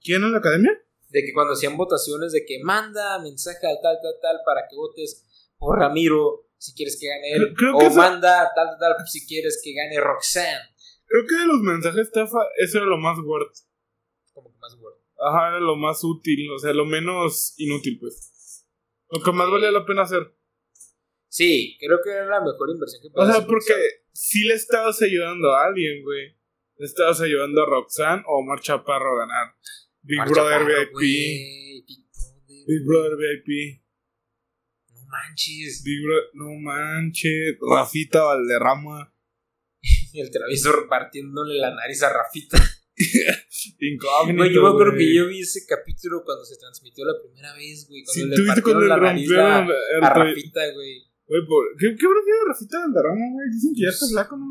[0.00, 0.72] ¿Quién en la academia?
[1.10, 4.76] De que cuando hacían votaciones de que manda mensaje al tal, tal, tal, para que
[4.76, 5.26] votes
[5.58, 7.54] por Ramiro si quieres que gane él.
[7.54, 10.70] Creo- creo o que manda tal, tal, tal, si quieres que gane Roxanne.
[11.04, 13.54] Creo que de los mensajes estafa, eso era lo más worth.
[14.32, 14.96] Como que más bueno.
[15.18, 18.64] Ajá, era lo más útil, o sea, lo menos inútil, pues.
[19.10, 20.34] Lo que más valía la pena hacer.
[21.28, 23.46] Sí, creo que era la mejor inversión que O sea, hacer.
[24.12, 26.36] Si le estabas ayudando a alguien, güey.
[26.76, 29.54] Le estabas ayudando a Roxanne o Omar Chaparro a ganar.
[30.02, 31.86] Big Omar Brother Chaparro, VIP.
[31.86, 32.64] Big Brother.
[32.66, 33.82] Big Brother VIP.
[34.88, 35.82] No manches.
[35.84, 36.30] Big Brother.
[36.34, 37.56] No manches.
[37.60, 39.14] Rafita Valderrama.
[40.14, 42.58] El travieso repartiéndole la nariz a Rafita.
[43.80, 44.38] Incógnito.
[44.38, 47.86] Güey, yo me acuerdo que yo vi ese capítulo cuando se transmitió la primera vez,
[47.88, 48.04] güey.
[48.04, 49.66] Cuando Sí, le partieron la nariz a,
[50.00, 51.09] Rafita, güey.
[51.30, 51.46] Güey,
[51.78, 53.50] ¿qué, ¿qué habrá sido Rafita Valderrama, güey?
[53.54, 54.50] Dicen que ya está flaco, ¿no?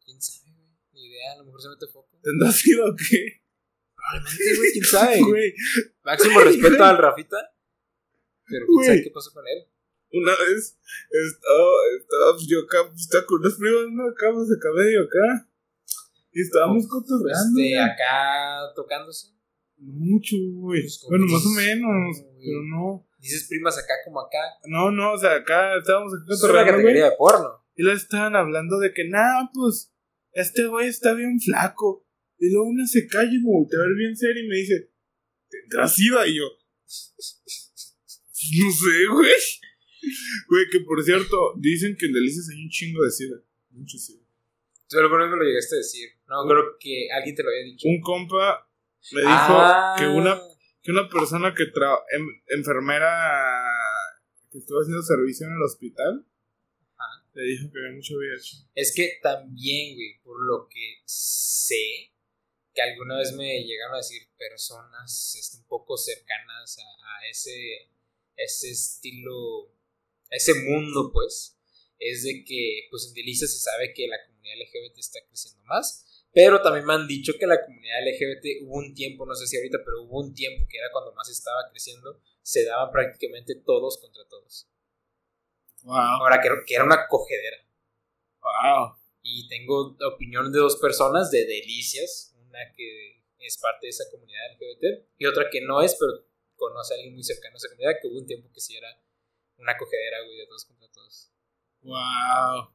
[0.00, 0.72] ¿Quién sabe, güey?
[0.94, 2.18] Ni idea, a lo mejor se mete foco.
[2.22, 3.44] ¿Tendrá sido o qué?
[3.92, 5.20] Probablemente, güey, quién sabe.
[5.28, 5.52] Güey,
[6.04, 7.36] Máximo respeto al Rafita.
[8.46, 9.68] Pero quién sabe qué pasó con él.
[10.12, 10.80] una vez
[11.12, 11.68] estaba,
[12.00, 14.08] estaba pues, yo acá, pues, estaba con unos primos, ¿no?
[14.08, 15.50] Acá, pues, acá medio acá.
[16.32, 17.60] Y estábamos cotorreando.
[17.60, 19.36] Este, acá tocándose.
[19.76, 20.88] Mucho, güey.
[21.08, 23.07] Bueno, más o menos, pero no.
[23.18, 24.38] Dices primas acá como acá.
[24.66, 26.66] No, no, o sea, acá estábamos acá Es una güey.
[26.66, 27.64] categoría de porno.
[27.74, 29.92] Y luego estaban hablando de que, nah, pues,
[30.32, 32.06] este güey está bien flaco.
[32.38, 34.90] Y luego una se calla y me voltea a ver bien serio y me dice,
[35.48, 36.26] ¿tendrás sida?
[36.26, 36.44] Y yo,
[36.86, 39.30] no sé, güey.
[40.48, 43.36] Güey, que por cierto, dicen que en Delicias hay un chingo de sida.
[43.70, 44.22] Mucho sida.
[44.88, 46.08] Tú lo que me lo llegaste a decir.
[46.28, 47.86] No, creo que alguien te lo había dicho.
[47.88, 48.66] Un compa
[49.12, 49.96] me dijo Ah.
[49.98, 50.40] que una
[50.88, 53.12] que una persona que tra em- enfermera
[54.50, 56.26] que estuvo haciendo servicio en el hospital
[56.96, 57.28] Ajá.
[57.34, 58.56] le dijo que había mucho VIH.
[58.74, 62.14] Es que también, güey, por lo que sé,
[62.72, 67.90] que alguna vez me llegaron a decir personas este, un poco cercanas a, a ese,
[68.36, 69.68] ese estilo,
[70.32, 71.54] a ese mundo, pues,
[71.98, 76.06] es de que, pues en Delicias se sabe que la comunidad LGBT está creciendo más.
[76.32, 79.56] Pero también me han dicho que la comunidad LGBT hubo un tiempo, no sé si
[79.56, 83.98] ahorita, pero hubo un tiempo que era cuando más estaba creciendo, se daban prácticamente todos
[83.98, 84.68] contra todos.
[85.82, 85.96] Wow.
[85.96, 87.56] Ahora que, que era una cogedera.
[88.40, 88.96] Wow.
[89.22, 94.52] Y tengo opinión de dos personas de Delicias, una que es parte de esa comunidad
[94.52, 96.26] LGBT y otra que no es, pero
[96.56, 98.88] conoce a alguien muy cercano a esa comunidad, que hubo un tiempo que sí era
[99.56, 101.32] una cogedera, güey, de todos contra todos.
[101.82, 102.74] Wow.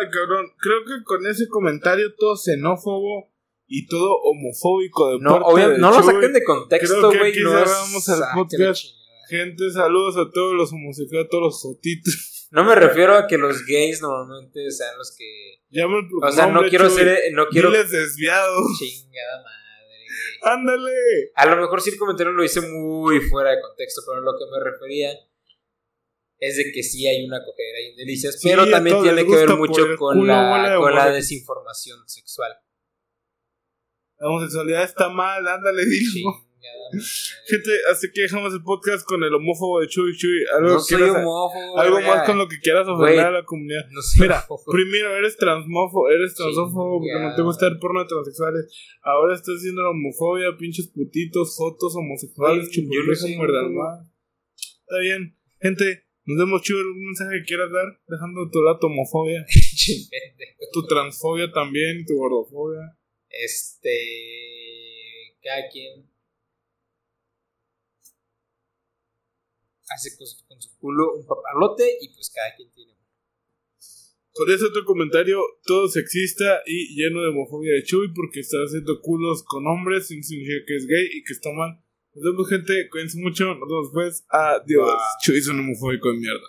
[0.00, 0.46] Ay, cabrón.
[0.58, 3.32] Creo que con ese comentario todo xenófobo
[3.66, 6.14] y todo homofóbico de No, parte de no lo Chuy.
[6.14, 7.30] saquen de contexto, Creo que güey.
[7.30, 8.80] aquí No es- cerramos el Ah, la podcast.
[8.82, 9.00] chingada.
[9.28, 12.48] Gente, saludos a todos los homosexuales, a todos los jotitos.
[12.50, 15.62] No me refiero a que los gays normalmente sean los que.
[15.70, 16.96] Llama el O sea, no quiero Chuy.
[16.98, 17.32] ser.
[17.32, 17.70] No quiero.
[17.70, 18.66] Diles desviados.
[18.76, 20.52] Chingada madre, güey.
[20.52, 21.30] Ándale.
[21.36, 24.44] A lo mejor sí el comentario lo hice muy fuera de contexto, pero lo que
[24.50, 25.12] me refería
[26.40, 29.56] es de que sí hay una cogedera en delicias, Sí, pero también tiene que ver
[29.56, 32.52] mucho con la, con la desinformación sexual.
[34.18, 36.50] La homosexualidad está mal, ándale, dilo.
[37.46, 40.44] Gente, hasta que dejamos el podcast con el homófobo de Chuy Chuy.
[40.56, 41.78] Algo, no soy homófobo.
[41.78, 43.86] algo más con lo que quieras ofender a la comunidad.
[43.90, 44.72] No Mira, homófobo.
[44.72, 48.66] primero eres transmófobo, eres transófobo porque no te gusta el porno de transexuales.
[49.02, 54.06] Ahora estás haciendo la homofobia, pinches putitos, fotos, homosexuales, chupurrejas, más.
[54.56, 55.36] Está bien.
[55.60, 56.80] Gente, nos vemos chido.
[56.80, 58.00] ¿Algún mensaje que quieras dar?
[58.06, 59.44] Dejando tu lado tu homofobia,
[60.72, 62.96] tu transfobia también, tu gordofobia.
[63.28, 63.90] Este.
[65.42, 66.08] Cada quien.
[69.88, 72.92] Hace con su, con su culo un papalote y pues cada quien tiene.
[74.32, 79.00] Con ese otro comentario, todo sexista y lleno de homofobia de Chuy porque está haciendo
[79.00, 81.82] culos con hombres sin significa que es gay y que está mal.
[82.12, 82.88] Nos vemos, gente.
[82.90, 83.54] Cuídense mucho.
[83.54, 84.26] Nos vemos después.
[84.28, 84.86] Adiós.
[84.86, 84.96] Bye.
[85.22, 86.48] Chuy es un homofóbico de mierda.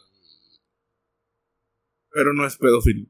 [2.12, 3.08] Pero no es pedófilo.